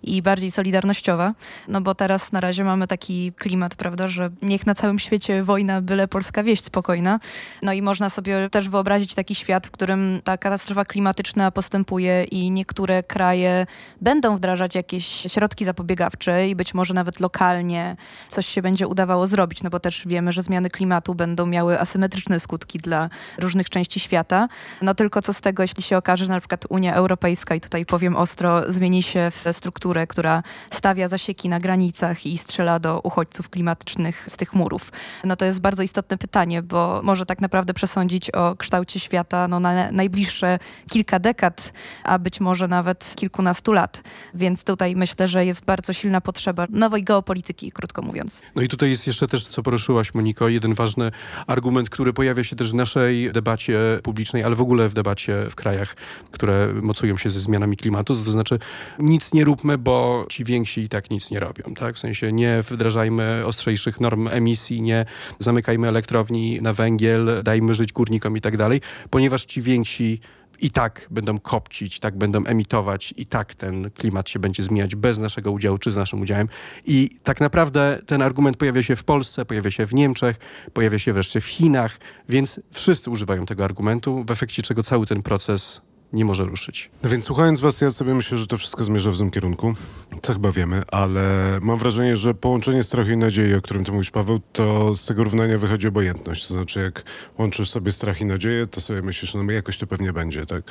i 0.04 0.22
bardziej 0.22 0.52
solidarnościowa. 0.52 1.34
No 1.68 1.82
bo 1.82 1.96
teraz 1.96 2.32
na 2.32 2.42
razie 2.42 2.64
mamy 2.64 2.88
taki 2.88 3.34
klimat, 3.34 3.76
prawda, 3.76 4.08
że 4.08 4.30
niech 4.42 4.66
na 4.66 4.76
całym 4.76 5.00
świecie 5.00 5.44
wojna, 5.44 5.82
byle 5.82 6.08
polska 6.08 6.44
wieść 6.44 6.64
spokojna. 6.64 7.20
No 7.62 7.74
i 7.74 7.82
można 7.82 8.10
sobie 8.10 8.50
też 8.50 8.70
wyobrazić 8.70 9.16
taki 9.16 9.36
świat, 9.36 9.68
w 9.68 9.72
którym 9.72 10.22
ta 10.24 10.38
katastrofa 10.38 10.86
klimatyczna 10.86 11.52
postępuje 11.52 12.24
i 12.24 12.52
niektóre 12.52 13.04
kraje 13.04 13.68
będą 14.02 14.36
wdrażać 14.38 14.76
jakieś 14.76 15.06
środki 15.06 15.66
zapobiegawcze 15.66 16.50
i 16.50 16.56
być 16.56 16.74
może 16.74 16.94
nawet 16.94 17.20
lokalnie 17.20 17.96
coś 18.30 18.46
się 18.46 18.62
będzie 18.62 18.88
udawało 18.88 19.28
zrobić, 19.28 19.64
no 19.64 19.70
bo 19.70 19.80
też 19.80 20.08
wiemy, 20.08 20.27
wiemy, 20.28 20.34
że 20.34 20.42
zmiany 20.42 20.70
klimatu 20.70 21.16
będą 21.16 21.46
miały 21.46 21.80
asymetryczne 21.80 22.40
skutki 22.40 22.80
dla 22.80 23.10
różnych 23.38 23.70
części 23.70 24.00
świata. 24.00 24.48
No 24.82 24.96
tylko 24.96 25.22
co 25.22 25.34
z 25.34 25.42
tego, 25.42 25.64
jeśli 25.64 25.84
się 25.84 25.98
okaże, 25.98 26.26
że 26.26 26.32
na 26.32 26.40
przykład 26.40 26.66
Unia 26.70 26.96
Europejska, 26.96 27.56
i 27.56 27.62
tutaj 27.62 27.86
powiem 27.86 28.16
ostro, 28.16 28.72
zmieni 28.72 29.04
się 29.04 29.32
w 29.32 29.46
strukturę, 29.52 30.08
która 30.08 30.44
stawia 30.72 31.08
zasieki 31.08 31.50
na 31.50 31.60
granicach 31.60 32.26
i 32.26 32.38
strzela 32.38 32.80
do 32.80 33.00
uchodźców 33.04 33.50
klimatycznych 33.50 34.26
z 34.30 34.38
tych 34.38 34.54
murów. 34.54 34.92
No 35.24 35.36
to 35.36 35.46
jest 35.46 35.62
bardzo 35.62 35.84
istotne 35.84 36.18
pytanie, 36.18 36.62
bo 36.62 37.02
może 37.04 37.26
tak 37.26 37.42
naprawdę 37.42 37.74
przesądzić 37.74 38.32
o 38.32 38.56
kształcie 38.56 39.00
świata 39.00 39.48
no, 39.48 39.60
na 39.60 39.92
najbliższe 39.92 40.60
kilka 40.92 41.20
dekad, 41.20 41.74
a 42.04 42.20
być 42.20 42.40
może 42.40 42.68
nawet 42.68 43.14
kilkunastu 43.16 43.74
lat. 43.74 44.04
Więc 44.34 44.64
tutaj 44.64 44.96
myślę, 44.96 45.28
że 45.28 45.46
jest 45.46 45.66
bardzo 45.66 45.94
silna 45.94 46.22
potrzeba 46.22 46.68
nowej 46.70 47.04
geopolityki, 47.04 47.72
krótko 47.72 48.02
mówiąc. 48.02 48.42
No 48.56 48.62
i 48.62 48.68
tutaj 48.68 48.90
jest 48.90 49.08
jeszcze 49.08 49.28
też, 49.28 49.48
co 49.48 49.64
poruszyłaś, 49.64 50.14
Moniko, 50.18 50.50
jeden 50.50 50.74
ważny 50.74 51.12
argument, 51.48 51.90
który 51.90 52.14
pojawia 52.14 52.44
się 52.44 52.56
też 52.56 52.72
w 52.72 52.76
naszej 52.76 53.32
debacie 53.32 53.80
publicznej, 54.04 54.44
ale 54.44 54.56
w 54.56 54.62
ogóle 54.62 54.90
w 54.90 54.94
debacie 54.94 55.46
w 55.50 55.56
krajach, 55.56 55.96
które 56.32 56.74
mocują 56.82 57.18
się 57.18 57.30
ze 57.30 57.40
zmianami 57.40 57.78
klimatu, 57.78 58.16
to 58.16 58.32
znaczy 58.32 58.60
nic 59.00 59.34
nie 59.34 59.44
róbmy, 59.44 59.78
bo 59.78 60.26
ci 60.30 60.44
więksi 60.44 60.82
i 60.82 60.90
tak 60.90 61.10
nic 61.10 61.32
nie 61.32 61.40
robią. 61.40 61.64
Tak? 61.80 61.96
W 61.96 62.00
sensie 62.00 62.32
nie 62.32 62.62
wdrażajmy 62.62 63.44
ostrzejszych 63.46 64.00
norm 64.02 64.28
emisji, 64.28 64.82
nie 64.82 65.06
zamykajmy 65.40 65.88
elektrowni 65.88 66.62
na 66.62 66.74
węgiel, 66.74 67.42
dajmy 67.44 67.74
żyć 67.74 67.94
górnikom 67.94 68.38
i 68.38 68.42
tak 68.42 68.58
dalej, 68.58 68.82
ponieważ 69.10 69.46
ci 69.46 69.62
więksi 69.62 70.20
i 70.60 70.72
tak 70.72 71.08
będą 71.12 71.40
kopcić, 71.40 72.00
tak 72.00 72.18
będą 72.18 72.46
emitować, 72.46 73.14
i 73.18 73.26
tak 73.26 73.56
ten 73.56 73.92
klimat 73.92 74.30
się 74.30 74.40
będzie 74.40 74.64
zmieniać 74.64 74.96
bez 74.96 75.18
naszego 75.18 75.52
udziału 75.52 75.78
czy 75.78 75.92
z 75.92 75.96
naszym 75.96 76.22
udziałem. 76.22 76.48
I 76.86 77.10
tak 77.24 77.40
naprawdę 77.40 78.00
ten 78.06 78.22
argument 78.22 78.58
pojawia 78.58 78.84
się 78.84 78.96
w 78.96 79.04
Polsce, 79.04 79.46
pojawia 79.46 79.72
się 79.72 79.86
w 79.86 79.94
Niemczech, 79.94 80.38
pojawia 80.74 81.00
się 81.00 81.14
wreszcie 81.14 81.42
w 81.42 81.46
Chinach, 81.46 82.00
więc 82.30 82.60
wszyscy 82.72 83.10
używają 83.10 83.46
tego 83.46 83.64
argumentu, 83.64 84.24
w 84.28 84.32
efekcie 84.32 84.62
czego 84.62 84.84
cały 84.84 85.06
ten 85.06 85.22
proces 85.22 85.82
nie 86.14 86.26
może 86.26 86.46
ruszyć. 86.46 86.90
No 87.04 87.10
więc 87.10 87.26
słuchając 87.26 87.60
was, 87.60 87.82
ja 87.82 87.92
sobie 87.92 88.14
myślę, 88.14 88.38
że 88.38 88.48
to 88.48 88.58
wszystko 88.58 88.86
zmierza 88.86 89.12
w 89.12 89.16
złym 89.16 89.32
kierunku, 89.32 89.74
co 90.22 90.34
chyba 90.34 90.52
wiemy, 90.52 90.84
ale 90.92 91.24
mam 91.62 91.78
wrażenie, 91.78 92.18
że 92.18 92.34
połączenie 92.34 92.84
strachu 92.84 93.10
i 93.10 93.18
nadziei, 93.18 93.54
o 93.54 93.62
którym 93.62 93.86
ty 93.86 93.92
mówisz, 93.92 94.12
Paweł, 94.12 94.40
to 94.54 94.96
z 94.96 95.06
tego 95.06 95.24
równania 95.24 95.58
wychodzi 95.58 95.88
obojętność. 95.88 96.48
To 96.48 96.54
znaczy, 96.54 96.80
jak 96.80 97.04
łączysz 97.38 97.70
sobie 97.70 97.92
strach 97.92 98.22
i 98.22 98.26
nadzieję, 98.26 98.68
to 98.68 98.82
sobie 98.82 99.02
myślisz, 99.02 99.34
no 99.34 99.52
jakoś 99.52 99.78
to 99.78 99.88
pewnie 99.88 100.14
będzie, 100.14 100.46
tak? 100.46 100.64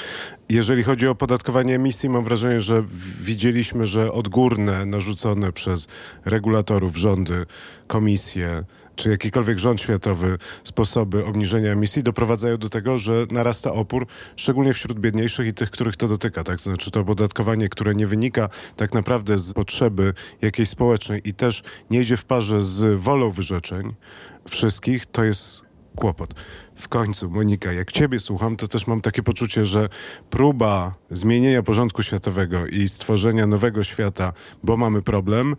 Jeżeli 0.49 0.83
chodzi 0.83 1.09
o 1.09 1.15
podatkowanie 1.15 1.75
emisji, 1.75 2.09
mam 2.09 2.25
wrażenie, 2.25 2.61
że 2.61 2.85
widzieliśmy, 3.21 3.87
że 3.87 4.13
odgórne, 4.13 4.87
narzucone 4.87 5.53
przez 5.53 5.89
regulatorów, 6.25 6.97
rządy, 6.97 7.47
komisje, 7.87 8.65
czy 8.97 9.11
jakikolwiek 9.11 9.59
rząd 9.59 9.81
światowy 9.81 10.39
sposoby 10.65 11.25
obniżenia 11.25 11.73
emisji 11.73 12.03
doprowadzają 12.03 12.57
do 12.57 12.69
tego, 12.69 12.99
że 12.99 13.27
narasta 13.31 13.73
opór, 13.73 14.07
szczególnie 14.37 14.73
wśród 14.73 15.01
biedniejszych 15.01 15.47
i 15.47 15.55
tych, 15.55 15.71
których 15.71 15.97
to 15.97 16.09
dotyka. 16.09 16.45
Tak? 16.45 16.61
Znaczy 16.61 16.91
to 16.91 17.01
opodatkowanie, 17.01 17.69
które 17.69 17.95
nie 17.95 18.07
wynika 18.07 18.49
tak 18.77 18.95
naprawdę 18.95 19.39
z 19.39 19.53
potrzeby 19.53 20.15
jakiejś 20.43 20.69
społecznej 20.69 21.21
i 21.25 21.35
też 21.35 21.63
nie 21.91 22.01
idzie 22.01 22.17
w 22.17 22.25
parze 22.25 22.63
z 22.63 23.01
wolą 23.01 23.31
wyrzeczeń 23.31 23.95
wszystkich, 24.49 25.07
to 25.07 25.25
jest 25.25 25.63
kłopot. 25.97 26.35
W 26.77 26.89
końcu, 26.89 27.31
Monika, 27.31 27.73
jak 27.73 27.93
ciebie 27.93 28.21
słucham, 28.21 28.57
to 28.57 28.69
też 28.69 28.87
mam 28.87 29.01
takie 29.01 29.23
poczucie, 29.23 29.65
że 29.65 29.89
próba 30.31 30.95
zmienienia 31.11 31.63
porządku 31.63 32.03
światowego 32.03 32.67
i 32.67 32.89
stworzenia 32.89 33.47
nowego 33.47 33.85
świata, 33.85 34.33
bo 34.63 34.77
mamy 34.77 35.03
problem, 35.03 35.57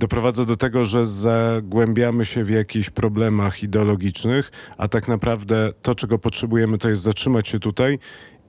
doprowadza 0.00 0.44
do 0.44 0.56
tego, 0.56 0.84
że 0.84 1.04
zagłębiamy 1.04 2.24
się 2.24 2.44
w 2.44 2.50
jakichś 2.50 2.90
problemach 2.90 3.62
ideologicznych, 3.62 4.52
a 4.78 4.88
tak 4.88 5.08
naprawdę 5.08 5.72
to, 5.82 5.94
czego 5.94 6.18
potrzebujemy, 6.18 6.78
to 6.78 6.88
jest 6.88 7.02
zatrzymać 7.02 7.48
się 7.48 7.58
tutaj 7.58 7.98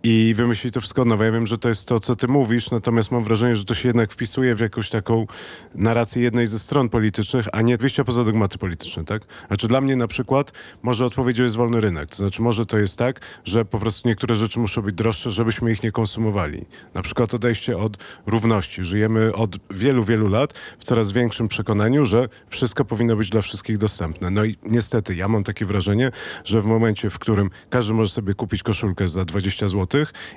i 0.03 0.33
wymyślić 0.37 0.73
to 0.73 0.81
wszystko 0.81 1.01
od 1.01 1.07
nowa. 1.07 1.25
Ja 1.25 1.31
wiem, 1.31 1.47
że 1.47 1.57
to 1.57 1.69
jest 1.69 1.87
to, 1.87 1.99
co 1.99 2.15
ty 2.15 2.27
mówisz, 2.27 2.71
natomiast 2.71 3.11
mam 3.11 3.23
wrażenie, 3.23 3.55
że 3.55 3.65
to 3.65 3.73
się 3.73 3.89
jednak 3.89 4.11
wpisuje 4.11 4.55
w 4.55 4.59
jakąś 4.59 4.89
taką 4.89 5.27
narrację 5.75 6.23
jednej 6.23 6.47
ze 6.47 6.59
stron 6.59 6.89
politycznych, 6.89 7.47
a 7.53 7.61
nie 7.61 7.77
wyjścia 7.77 8.03
poza 8.03 8.23
dogmaty 8.23 8.57
polityczne, 8.57 9.05
tak? 9.05 9.21
Znaczy 9.47 9.67
dla 9.67 9.81
mnie 9.81 9.95
na 9.95 10.07
przykład 10.07 10.51
może 10.83 11.05
odpowiedzią 11.05 11.43
jest 11.43 11.55
wolny 11.55 11.81
rynek. 11.81 12.09
To 12.09 12.15
znaczy 12.15 12.41
może 12.41 12.65
to 12.65 12.77
jest 12.77 12.97
tak, 12.97 13.19
że 13.43 13.65
po 13.65 13.79
prostu 13.79 14.07
niektóre 14.07 14.35
rzeczy 14.35 14.59
muszą 14.59 14.81
być 14.81 14.95
droższe, 14.95 15.31
żebyśmy 15.31 15.71
ich 15.71 15.83
nie 15.83 15.91
konsumowali. 15.91 16.65
Na 16.93 17.01
przykład 17.01 17.33
odejście 17.33 17.77
od 17.77 17.97
równości. 18.25 18.83
Żyjemy 18.83 19.33
od 19.33 19.57
wielu, 19.69 20.03
wielu 20.03 20.27
lat 20.27 20.53
w 20.79 20.83
coraz 20.83 21.11
większym 21.11 21.47
przekonaniu, 21.47 22.05
że 22.05 22.29
wszystko 22.49 22.85
powinno 22.85 23.15
być 23.15 23.29
dla 23.29 23.41
wszystkich 23.41 23.77
dostępne. 23.77 24.29
No 24.29 24.45
i 24.45 24.57
niestety 24.63 25.15
ja 25.15 25.27
mam 25.27 25.43
takie 25.43 25.65
wrażenie, 25.65 26.11
że 26.45 26.61
w 26.61 26.65
momencie, 26.65 27.09
w 27.09 27.19
którym 27.19 27.49
każdy 27.69 27.93
może 27.93 28.09
sobie 28.09 28.33
kupić 28.33 28.63
koszulkę 28.63 29.07
za 29.07 29.25
20 29.25 29.67
zł, 29.67 29.90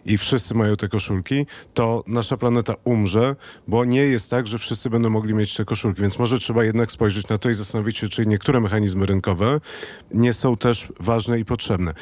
i 0.04 0.18
wszyscy 0.18 0.54
mają 0.54 0.76
te 0.76 0.88
koszulki, 0.88 1.46
to 1.74 2.04
nasza 2.06 2.36
planeta 2.36 2.74
umrze, 2.84 3.36
bo 3.68 3.84
nie 3.84 4.00
jest 4.00 4.30
tak, 4.30 4.46
że 4.46 4.58
wszyscy 4.58 4.90
będą 4.90 5.10
mogli 5.10 5.34
mieć 5.34 5.54
te 5.54 5.64
koszulki. 5.64 6.02
Więc 6.02 6.18
może 6.18 6.38
trzeba 6.38 6.64
jednak 6.64 6.90
spojrzeć 6.90 7.28
na 7.28 7.38
to 7.38 7.50
i 7.50 7.54
zastanowić 7.54 7.98
się, 7.98 8.08
czy 8.08 8.26
niektóre 8.26 8.60
mechanizmy 8.60 9.06
rynkowe 9.06 9.60
nie 10.10 10.32
są 10.32 10.56
też 10.56 10.88
ważne 11.00 11.40
i 11.40 11.44
potrzebne. 11.44 11.94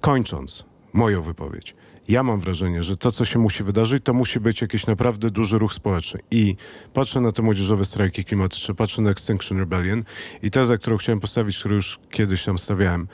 Kończąc 0.00 0.64
moją 0.92 1.22
wypowiedź. 1.22 1.74
Ja 2.08 2.22
mam 2.22 2.40
wrażenie, 2.40 2.82
że 2.82 2.96
to, 2.96 3.10
co 3.10 3.24
się 3.24 3.38
musi 3.38 3.62
wydarzyć, 3.62 4.04
to 4.04 4.14
musi 4.14 4.40
być 4.40 4.60
jakiś 4.60 4.86
naprawdę 4.86 5.30
duży 5.30 5.58
ruch 5.58 5.72
społeczny. 5.72 6.20
I 6.30 6.56
patrzę 6.94 7.20
na 7.20 7.32
te 7.32 7.42
młodzieżowe 7.42 7.84
strajki 7.84 8.24
klimatyczne, 8.24 8.74
patrzę 8.74 9.02
na 9.02 9.10
Extinction 9.10 9.58
Rebellion 9.58 10.04
i 10.42 10.50
tezę, 10.50 10.78
którą 10.78 10.96
chciałem 10.96 11.20
postawić, 11.20 11.58
którą 11.58 11.74
już 11.74 11.98
kiedyś 12.10 12.44
tam 12.44 12.58
stawiałem, 12.58 13.08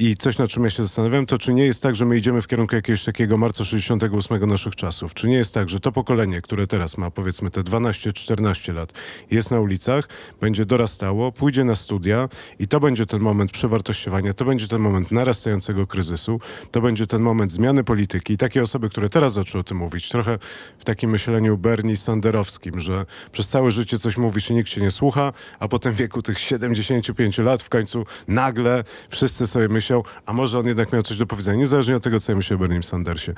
i 0.00 0.16
coś, 0.16 0.38
nad 0.38 0.50
czym 0.50 0.64
ja 0.64 0.70
się 0.70 0.82
zastanawiam, 0.82 1.26
to 1.26 1.38
czy 1.38 1.54
nie 1.54 1.64
jest 1.64 1.82
tak, 1.82 1.96
że 1.96 2.04
my 2.04 2.16
idziemy 2.16 2.42
w 2.42 2.46
kierunku 2.46 2.74
jakiegoś 2.74 3.04
takiego 3.04 3.36
marca 3.36 3.64
68 3.64 4.48
naszych 4.48 4.76
czasów? 4.76 5.14
Czy 5.14 5.28
nie 5.28 5.36
jest 5.36 5.54
tak, 5.54 5.68
że 5.68 5.80
to 5.80 5.92
pokolenie, 5.92 6.42
które 6.42 6.66
teraz 6.66 6.98
ma 6.98 7.10
powiedzmy 7.10 7.50
te 7.50 7.60
12-14 7.60 8.74
lat, 8.74 8.92
jest 9.30 9.50
na 9.50 9.60
ulicach, 9.60 10.08
będzie 10.40 10.66
dorastało, 10.66 11.32
pójdzie 11.32 11.64
na 11.64 11.76
studia 11.76 12.28
i 12.58 12.68
to 12.68 12.80
będzie 12.80 13.06
ten 13.06 13.20
moment 13.20 13.50
przewartościowania, 13.52 14.34
to 14.34 14.44
będzie 14.44 14.68
ten 14.68 14.80
moment 14.80 15.10
narastającego 15.10 15.86
kryzysu, 15.86 16.40
to 16.70 16.80
będzie 16.80 17.06
ten 17.06 17.22
moment 17.22 17.52
zmiany 17.52 17.84
polityki 17.84 18.32
i 18.32 18.36
takie 18.36 18.62
osoby, 18.62 18.90
które 18.90 19.08
teraz 19.08 19.32
zaczęły 19.32 19.60
o 19.60 19.64
tym 19.64 19.76
mówić, 19.76 20.08
trochę 20.08 20.38
w 20.78 20.84
takim 20.84 21.10
myśleniu 21.10 21.58
Bernie 21.58 21.96
Sanderowskim, 21.96 22.80
że 22.80 23.06
przez 23.32 23.48
całe 23.48 23.70
życie 23.70 23.98
coś 23.98 24.16
mówisz 24.16 24.50
i 24.50 24.54
nikt 24.54 24.68
cię 24.68 24.80
nie 24.80 24.90
słucha, 24.90 25.32
a 25.58 25.68
potem 25.68 25.92
w 25.92 25.96
wieku 25.96 26.22
tych 26.22 26.38
75 26.38 27.38
lat 27.38 27.62
w 27.62 27.68
końcu 27.68 28.06
nagle 28.28 28.84
wszyscy 29.08 29.46
sobie 29.46 29.68
myślą, 29.68 29.87
myślał, 29.88 30.04
a 30.26 30.32
może 30.32 30.58
on 30.58 30.66
jednak 30.66 30.92
miał 30.92 31.02
coś 31.02 31.16
do 31.16 31.26
powiedzenia, 31.26 31.58
niezależnie 31.58 31.96
od 31.96 32.02
tego, 32.02 32.20
co 32.20 32.32
ja 32.32 32.36
myślę 32.36 32.56
o 32.56 32.58
Bernie 32.58 32.82
Sandersie. 32.82 33.34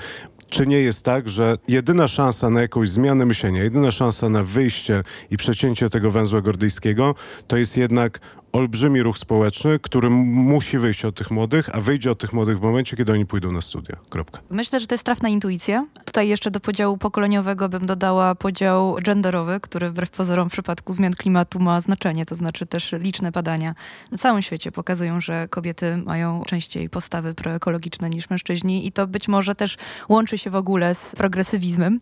Czy 0.51 0.67
nie 0.67 0.81
jest 0.81 1.05
tak, 1.05 1.29
że 1.29 1.59
jedyna 1.69 2.09
szansa 2.09 2.51
na 2.51 2.61
jakąś 2.61 2.89
zmianę 2.89 3.27
myślenia, 3.27 3.63
jedyna 3.63 3.93
szansa 3.93 4.29
na 4.29 4.43
wyjście 4.43 5.03
i 5.31 5.37
przecięcie 5.37 5.91
tego 5.91 6.11
węzła 6.11 6.41
gordyjskiego, 6.41 7.15
to 7.49 7.57
jest 7.57 7.77
jednak 7.77 8.21
olbrzymi 8.53 9.03
ruch 9.03 9.19
społeczny, 9.19 9.79
który 9.79 10.11
musi 10.11 10.79
wyjść 10.79 11.05
od 11.05 11.15
tych 11.15 11.31
młodych, 11.31 11.77
a 11.77 11.81
wyjdzie 11.81 12.11
od 12.11 12.19
tych 12.19 12.33
młodych 12.33 12.59
w 12.59 12.63
momencie, 12.63 12.97
kiedy 12.97 13.13
oni 13.13 13.27
pójdą 13.27 13.53
na 13.53 13.61
studia. 13.61 13.97
Kropka. 14.09 14.41
Myślę, 14.51 14.81
że 14.81 14.87
to 14.87 14.95
jest 14.95 15.05
trafna 15.05 15.29
intuicja. 15.29 15.87
Tutaj 16.05 16.29
jeszcze 16.29 16.51
do 16.51 16.61
podziału 16.61 16.99
pokoleniowego 16.99 17.69
bym 17.69 17.87
dodała 17.87 18.35
podział 18.35 18.97
genderowy, 19.03 19.61
który 19.61 19.91
wbrew 19.91 20.11
pozorom 20.11 20.49
w 20.49 20.53
przypadku 20.53 20.93
zmian 20.93 21.13
klimatu 21.13 21.61
ma 21.61 21.81
znaczenie. 21.81 22.27
To 22.27 22.35
znaczy 22.35 22.67
też 22.67 22.95
liczne 22.99 23.33
badania 23.33 23.75
na 24.13 24.19
całym 24.19 24.43
świecie 24.43 24.73
pokazują, 24.73 25.21
że 25.21 25.49
kobiety 25.49 25.97
mają 25.97 26.43
częściej 26.47 26.91
postawy 26.91 27.35
proekologiczne 27.35 28.11
niż 28.11 28.31
mężczyźni 28.31 28.87
i 28.87 28.93
to 28.93 29.07
być 29.07 29.29
może 29.29 29.55
też 29.55 29.77
łączy 30.09 30.39
się 30.39 30.51
w 30.51 30.55
ogóle 30.55 30.95
z 30.95 31.15
progresywizmem, 31.17 32.01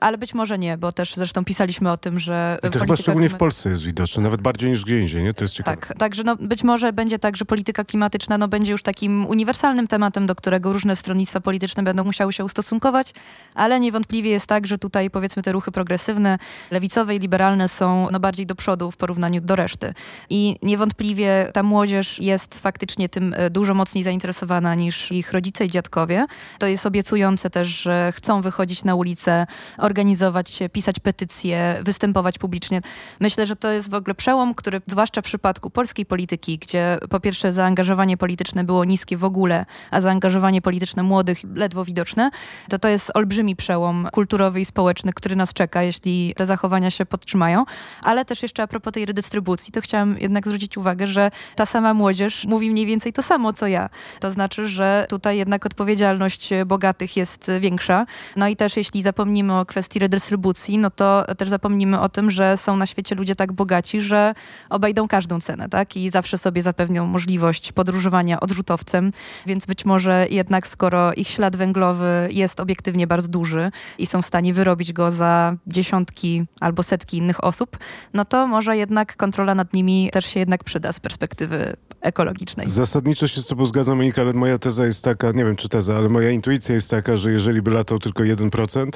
ale 0.00 0.18
być 0.18 0.34
może 0.34 0.58
nie, 0.58 0.78
bo 0.78 0.92
też 0.92 1.14
zresztą 1.14 1.44
pisaliśmy 1.44 1.90
o 1.90 1.96
tym, 1.96 2.18
że... 2.18 2.58
I 2.66 2.70
to 2.70 2.78
chyba 2.78 2.96
szczególnie 2.96 3.28
w 3.28 3.36
Polsce 3.36 3.70
jest 3.70 3.82
widoczne, 3.82 4.22
nawet 4.22 4.40
bardziej 4.40 4.70
niż 4.70 4.84
gdzie 4.84 5.00
indziej, 5.00 5.22
nie? 5.22 5.34
To 5.34 5.44
jest 5.44 5.54
ciekawe. 5.54 5.76
Tak, 5.76 5.89
także 5.98 6.24
no, 6.24 6.36
być 6.36 6.64
może 6.64 6.92
będzie 6.92 7.18
tak, 7.18 7.36
że 7.36 7.44
polityka 7.44 7.84
klimatyczna 7.84 8.38
no, 8.38 8.48
będzie 8.48 8.72
już 8.72 8.82
takim 8.82 9.26
uniwersalnym 9.26 9.86
tematem, 9.86 10.26
do 10.26 10.34
którego 10.34 10.72
różne 10.72 10.96
stronnictwa 10.96 11.40
polityczne 11.40 11.82
będą 11.82 12.04
musiały 12.04 12.32
się 12.32 12.44
ustosunkować, 12.44 13.12
ale 13.54 13.80
niewątpliwie 13.80 14.30
jest 14.30 14.46
tak, 14.46 14.66
że 14.66 14.78
tutaj 14.78 15.10
powiedzmy 15.10 15.42
te 15.42 15.52
ruchy 15.52 15.72
progresywne, 15.72 16.38
lewicowe 16.70 17.14
i 17.14 17.18
liberalne 17.18 17.68
są 17.68 18.08
no, 18.12 18.20
bardziej 18.20 18.46
do 18.46 18.54
przodu 18.54 18.90
w 18.90 18.96
porównaniu 18.96 19.40
do 19.40 19.56
reszty. 19.56 19.94
I 20.30 20.56
niewątpliwie 20.62 21.50
ta 21.52 21.62
młodzież 21.62 22.20
jest 22.20 22.58
faktycznie 22.58 23.08
tym 23.08 23.34
e, 23.36 23.50
dużo 23.50 23.74
mocniej 23.74 24.04
zainteresowana 24.04 24.74
niż 24.74 25.12
ich 25.12 25.32
rodzice 25.32 25.64
i 25.66 25.70
dziadkowie. 25.70 26.26
To 26.58 26.66
jest 26.66 26.86
obiecujące 26.86 27.50
też, 27.50 27.68
że 27.68 28.12
chcą 28.12 28.40
wychodzić 28.40 28.84
na 28.84 28.94
ulicę, 28.94 29.46
organizować 29.78 30.50
się, 30.50 30.68
pisać 30.68 30.98
petycje, 30.98 31.80
występować 31.84 32.38
publicznie. 32.38 32.80
Myślę, 33.20 33.46
że 33.46 33.56
to 33.56 33.70
jest 33.70 33.90
w 33.90 33.94
ogóle 33.94 34.14
przełom, 34.14 34.54
który 34.54 34.80
zwłaszcza 34.86 35.20
w 35.20 35.24
przypadku 35.24 35.70
polskiej 35.80 36.06
polityki, 36.06 36.58
gdzie 36.58 36.98
po 37.10 37.20
pierwsze 37.20 37.52
zaangażowanie 37.52 38.16
polityczne 38.16 38.64
było 38.64 38.84
niskie 38.84 39.16
w 39.16 39.24
ogóle, 39.24 39.66
a 39.90 40.00
zaangażowanie 40.00 40.62
polityczne 40.62 41.02
młodych 41.02 41.38
ledwo 41.54 41.84
widoczne, 41.84 42.30
to 42.68 42.78
to 42.78 42.88
jest 42.88 43.16
olbrzymi 43.16 43.56
przełom 43.56 44.08
kulturowy 44.12 44.60
i 44.60 44.64
społeczny, 44.64 45.12
który 45.12 45.36
nas 45.36 45.52
czeka, 45.52 45.82
jeśli 45.82 46.34
te 46.36 46.46
zachowania 46.46 46.90
się 46.90 47.06
podtrzymają. 47.06 47.64
Ale 48.02 48.24
też 48.24 48.42
jeszcze 48.42 48.62
a 48.62 48.66
propos 48.66 48.92
tej 48.92 49.06
redystrybucji, 49.06 49.72
to 49.72 49.80
chciałam 49.80 50.18
jednak 50.18 50.46
zwrócić 50.46 50.76
uwagę, 50.76 51.06
że 51.06 51.30
ta 51.56 51.66
sama 51.66 51.94
młodzież 51.94 52.44
mówi 52.44 52.70
mniej 52.70 52.86
więcej 52.86 53.12
to 53.12 53.22
samo, 53.22 53.52
co 53.52 53.66
ja. 53.66 53.88
To 54.20 54.30
znaczy, 54.30 54.68
że 54.68 55.06
tutaj 55.08 55.38
jednak 55.38 55.66
odpowiedzialność 55.66 56.50
bogatych 56.66 57.16
jest 57.16 57.50
większa. 57.60 58.06
No 58.36 58.48
i 58.48 58.56
też 58.56 58.76
jeśli 58.76 59.02
zapomnimy 59.02 59.58
o 59.58 59.66
kwestii 59.66 59.98
redystrybucji, 59.98 60.78
no 60.78 60.90
to 60.90 61.24
też 61.38 61.48
zapomnimy 61.48 62.00
o 62.00 62.08
tym, 62.08 62.30
że 62.30 62.56
są 62.56 62.76
na 62.76 62.86
świecie 62.86 63.14
ludzie 63.14 63.36
tak 63.36 63.52
bogaci, 63.52 64.00
że 64.00 64.34
obejdą 64.70 65.08
każdą 65.08 65.40
cenę, 65.40 65.68
tak? 65.70 65.96
I 65.96 66.10
zawsze 66.10 66.38
sobie 66.38 66.62
zapewnią 66.62 67.06
możliwość 67.06 67.72
podróżowania 67.72 68.40
odrzutowcem, 68.40 69.12
więc 69.46 69.66
być 69.66 69.84
może 69.84 70.26
jednak 70.30 70.66
skoro 70.66 71.12
ich 71.12 71.28
ślad 71.28 71.56
węglowy 71.56 72.28
jest 72.30 72.60
obiektywnie 72.60 73.06
bardzo 73.06 73.28
duży 73.28 73.70
i 73.98 74.06
są 74.06 74.22
w 74.22 74.26
stanie 74.26 74.54
wyrobić 74.54 74.92
go 74.92 75.10
za 75.10 75.56
dziesiątki 75.66 76.44
albo 76.60 76.82
setki 76.82 77.16
innych 77.16 77.44
osób, 77.44 77.78
no 78.14 78.24
to 78.24 78.46
może 78.46 78.76
jednak 78.76 79.16
kontrola 79.16 79.54
nad 79.54 79.72
nimi 79.74 80.10
też 80.12 80.26
się 80.26 80.40
jednak 80.40 80.64
przyda 80.64 80.92
z 80.92 81.00
perspektywy 81.00 81.76
ekologicznej. 82.00 82.68
Zasadniczo 82.68 83.28
się 83.28 83.42
z 83.42 83.46
tobą 83.46 83.66
zgadzam, 83.66 83.96
Monika, 83.96 84.22
ale 84.22 84.32
moja 84.32 84.58
teza 84.58 84.86
jest 84.86 85.04
taka, 85.04 85.32
nie 85.32 85.44
wiem 85.44 85.56
czy 85.56 85.68
teza, 85.68 85.96
ale 85.96 86.08
moja 86.08 86.30
intuicja 86.30 86.74
jest 86.74 86.90
taka, 86.90 87.16
że 87.16 87.32
jeżeli 87.32 87.62
by 87.62 87.70
latał 87.70 87.98
tylko 87.98 88.22
1%, 88.22 88.88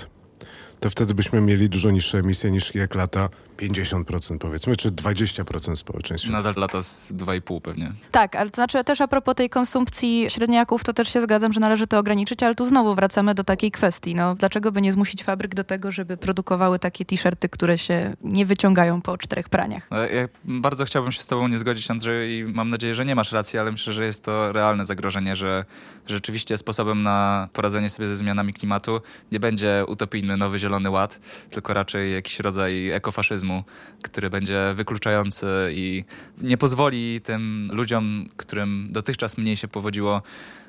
to 0.85 0.91
wtedy 0.91 1.15
byśmy 1.15 1.41
mieli 1.41 1.69
dużo 1.69 1.91
niższe 1.91 2.19
emisje 2.19 2.51
niż 2.51 2.75
jak 2.75 2.95
lata 2.95 3.29
50% 3.59 4.39
powiedzmy, 4.39 4.77
czy 4.77 4.91
20% 4.91 5.77
społeczeństwa. 5.77 6.31
Nadal 6.31 6.55
lata 6.57 6.83
z 6.83 7.13
2,5 7.13 7.61
pewnie. 7.61 7.93
Tak, 8.11 8.37
ale 8.37 8.51
to 8.51 8.55
znaczy 8.55 8.85
też 8.85 9.01
a 9.01 9.09
propos 9.09 9.35
tej 9.35 9.51
konsumpcji 9.51 10.27
średniaków, 10.29 10.85
to 10.85 10.93
też 10.93 11.13
się 11.13 11.21
zgadzam, 11.21 11.53
że 11.53 11.61
należy 11.61 11.87
to 11.87 11.99
ograniczyć, 11.99 12.43
ale 12.43 12.55
tu 12.55 12.67
znowu 12.67 12.95
wracamy 12.95 13.35
do 13.35 13.45
takiej 13.45 13.71
kwestii. 13.71 14.15
No, 14.15 14.35
dlaczego 14.35 14.73
by 14.73 14.81
nie 14.83 14.93
zmusić 14.93 15.25
fabryk 15.25 15.55
do 15.55 15.65
tego, 15.65 15.93
żeby 15.93 16.17
produkowały 16.17 16.79
takie 16.79 17.05
t-shirty, 17.05 17.49
które 17.49 17.79
się 17.79 18.17
nie 18.23 18.47
wyciągają 18.47 19.03
po 19.03 19.19
czterech 19.19 19.49
praniach? 19.49 19.87
No, 19.91 19.99
ja 19.99 20.29
bardzo 20.45 20.85
chciałbym 20.85 21.13
się 21.13 21.23
z 21.23 21.27
tobą 21.27 21.49
nie 21.49 21.59
zgodzić, 21.59 21.91
Andrzej, 21.91 22.39
i 22.39 22.45
mam 22.45 22.71
nadzieję, 22.71 22.95
że 22.95 23.05
nie 23.05 23.15
masz 23.15 23.33
racji, 23.33 23.59
ale 23.59 23.73
myślę, 23.73 23.93
że 23.93 24.05
jest 24.05 24.25
to 24.25 24.53
realne 24.53 24.85
zagrożenie, 24.85 25.37
że 25.37 25.65
rzeczywiście 26.07 26.59
sposobem 26.59 27.03
na 27.03 27.49
poradzenie 27.53 27.91
sobie 27.91 28.09
ze 28.09 28.17
zmianami 28.17 28.55
klimatu 28.55 29.01
nie 29.33 29.41
będzie 29.41 29.85
utopijny 29.89 30.37
nowy 30.37 30.59
zielony 30.59 30.74
ład, 30.91 31.21
tylko 31.51 31.75
raczej 31.75 32.13
jakiś 32.13 32.41
rodzaj 32.41 32.91
ekofaszyzmu, 32.91 33.65
który 34.03 34.31
będzie 34.31 34.73
wykluczający 34.75 35.47
i 35.73 36.05
nie 36.43 36.57
pozwoli 36.57 37.21
tym 37.21 37.69
ludziom, 37.73 38.29
którym 38.37 38.89
dotychczas 38.91 39.39
mniej 39.39 39.57
się 39.57 39.69
powodziło 39.69 40.23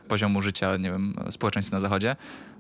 poziomu 0.08 0.42
życia, 0.42 0.78
nie 0.78 0.92
wiem, 0.92 1.16
społeczeństw 1.30 1.72
na 1.72 1.80
zachodzie, 1.80 2.16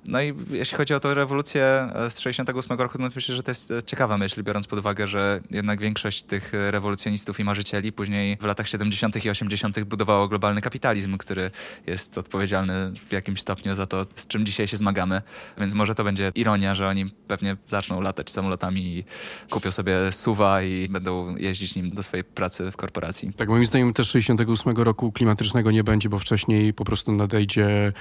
no 0.08 0.22
i 0.22 0.34
jeśli 0.50 0.78
chodzi 0.78 0.94
o 0.94 1.00
tę 1.00 1.14
rewolucję 1.14 1.64
e, 1.64 2.10
z 2.10 2.20
68 2.20 2.80
roku, 2.80 2.98
no 3.00 3.10
myślę, 3.16 3.36
że 3.36 3.44
to 3.44 3.52
jest 3.52 3.72
e, 3.72 3.84
ciekawa 3.84 4.18
myśl, 4.18 4.44
biorąc 4.44 4.68
pod 4.68 4.80
uwagę, 4.80 5.08
że 5.08 5.42
jednak 5.52 5.80
większość 5.80 6.24
tych 6.24 6.54
e, 6.54 6.72
rewolucjonistów 6.72 7.40
i 7.40 7.44
marzycieli 7.44 7.92
później 7.92 8.38
w 8.42 8.46
latach 8.46 8.68
70. 8.68 9.26
i 9.26 9.30
80. 9.30 9.84
budowało 9.84 10.28
globalny 10.28 10.62
kapitalizm, 10.62 11.18
który 11.18 11.52
jest 11.88 12.18
odpowiedzialny 12.18 12.92
w 13.10 13.12
jakimś 13.12 13.42
stopniu 13.42 13.76
za 13.76 13.86
to, 13.86 14.06
z 14.16 14.28
czym 14.28 14.46
dzisiaj 14.46 14.68
się 14.68 14.78
zmagamy. 14.78 15.22
Więc 15.58 15.74
może 15.74 15.96
to 15.96 16.04
będzie 16.04 16.32
ironia, 16.36 16.76
że 16.76 16.88
oni 16.88 17.06
pewnie 17.28 17.58
zaczną 17.66 18.02
latać 18.02 18.32
samolotami 18.32 18.82
i 18.82 19.04
kupią 19.50 19.72
sobie 19.72 20.12
suwa 20.12 20.62
i 20.62 20.90
będą 20.90 21.36
jeździć 21.36 21.76
nim 21.76 21.90
do 21.90 22.04
swojej 22.04 22.24
pracy 22.24 22.72
w 22.72 22.78
korporacji. 22.78 23.34
Tak, 23.34 23.50
moim 23.50 23.66
zdaniem 23.66 23.94
też 23.94 24.10
68 24.10 24.76
roku 24.76 25.12
klimatycznego 25.12 25.72
nie 25.72 25.84
będzie, 25.84 26.10
bo 26.10 26.20
wcześniej 26.20 26.74
po 26.74 26.86
prostu 26.86 27.12
nadejdzie 27.12 27.94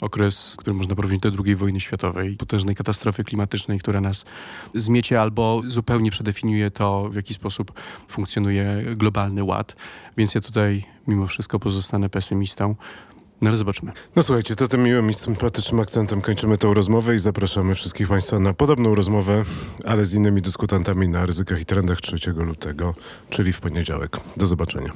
okres, 0.00 0.56
który 0.58 0.74
można 0.74 0.94
porównać 0.94 1.20
do 1.20 1.30
drugiej 1.30 1.51
II 1.52 1.56
wojny 1.56 1.80
światowej, 1.80 2.36
potężnej 2.36 2.74
katastrofy 2.74 3.24
klimatycznej, 3.24 3.78
która 3.78 4.00
nas 4.00 4.24
zmiecie 4.74 5.20
albo 5.20 5.62
zupełnie 5.66 6.10
przedefiniuje 6.10 6.70
to, 6.70 7.08
w 7.08 7.14
jaki 7.14 7.34
sposób 7.34 7.72
funkcjonuje 8.08 8.84
globalny 8.96 9.44
ład. 9.44 9.76
Więc 10.16 10.34
ja 10.34 10.40
tutaj 10.40 10.84
mimo 11.06 11.26
wszystko 11.26 11.58
pozostanę 11.58 12.08
pesymistą. 12.08 12.74
No 13.40 13.48
ale 13.48 13.56
zobaczymy. 13.56 13.92
No 14.16 14.22
słuchajcie, 14.22 14.56
to 14.56 14.68
tym 14.68 14.82
miłym 14.82 15.10
i 15.10 15.14
sympatycznym 15.14 15.80
akcentem 15.80 16.20
kończymy 16.20 16.58
tę 16.58 16.74
rozmowę 16.74 17.14
i 17.14 17.18
zapraszamy 17.18 17.74
wszystkich 17.74 18.08
Państwa 18.08 18.38
na 18.38 18.54
podobną 18.54 18.94
rozmowę, 18.94 19.44
ale 19.86 20.04
z 20.04 20.14
innymi 20.14 20.42
dyskutantami 20.42 21.08
na 21.08 21.26
ryzykach 21.26 21.60
i 21.60 21.64
trendach 21.64 22.00
3 22.00 22.30
lutego, 22.32 22.94
czyli 23.30 23.52
w 23.52 23.60
poniedziałek. 23.60 24.20
Do 24.36 24.46
zobaczenia. 24.46 24.92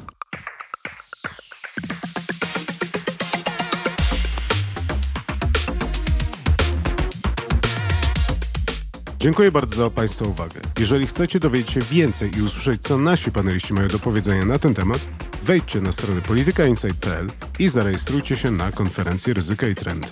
Dziękuję 9.27 9.53
bardzo 9.53 9.77
za 9.77 9.91
Państwa 9.91 10.25
uwagę. 10.25 10.61
Jeżeli 10.79 11.07
chcecie 11.07 11.41
dowiedzieć 11.41 11.71
się 11.71 11.81
więcej 11.81 12.39
i 12.39 12.43
usłyszeć, 12.43 12.83
co 12.83 12.99
nasi 12.99 13.33
paneliści 13.33 13.75
mają 13.75 13.89
do 13.89 13.99
powiedzenia 13.99 14.45
na 14.45 14.59
ten 14.59 14.75
temat, 14.75 14.99
wejdźcie 15.43 15.81
na 15.81 15.93
stronę 15.93 16.23
politykainsight.pl 16.23 17.27
i 17.59 17.69
zarejestrujcie 17.69 18.37
się 18.37 18.51
na 18.51 18.73
konferencję 18.73 19.35
Ryzyka 19.35 19.69
i 19.69 19.75
Trendy. 19.75 20.09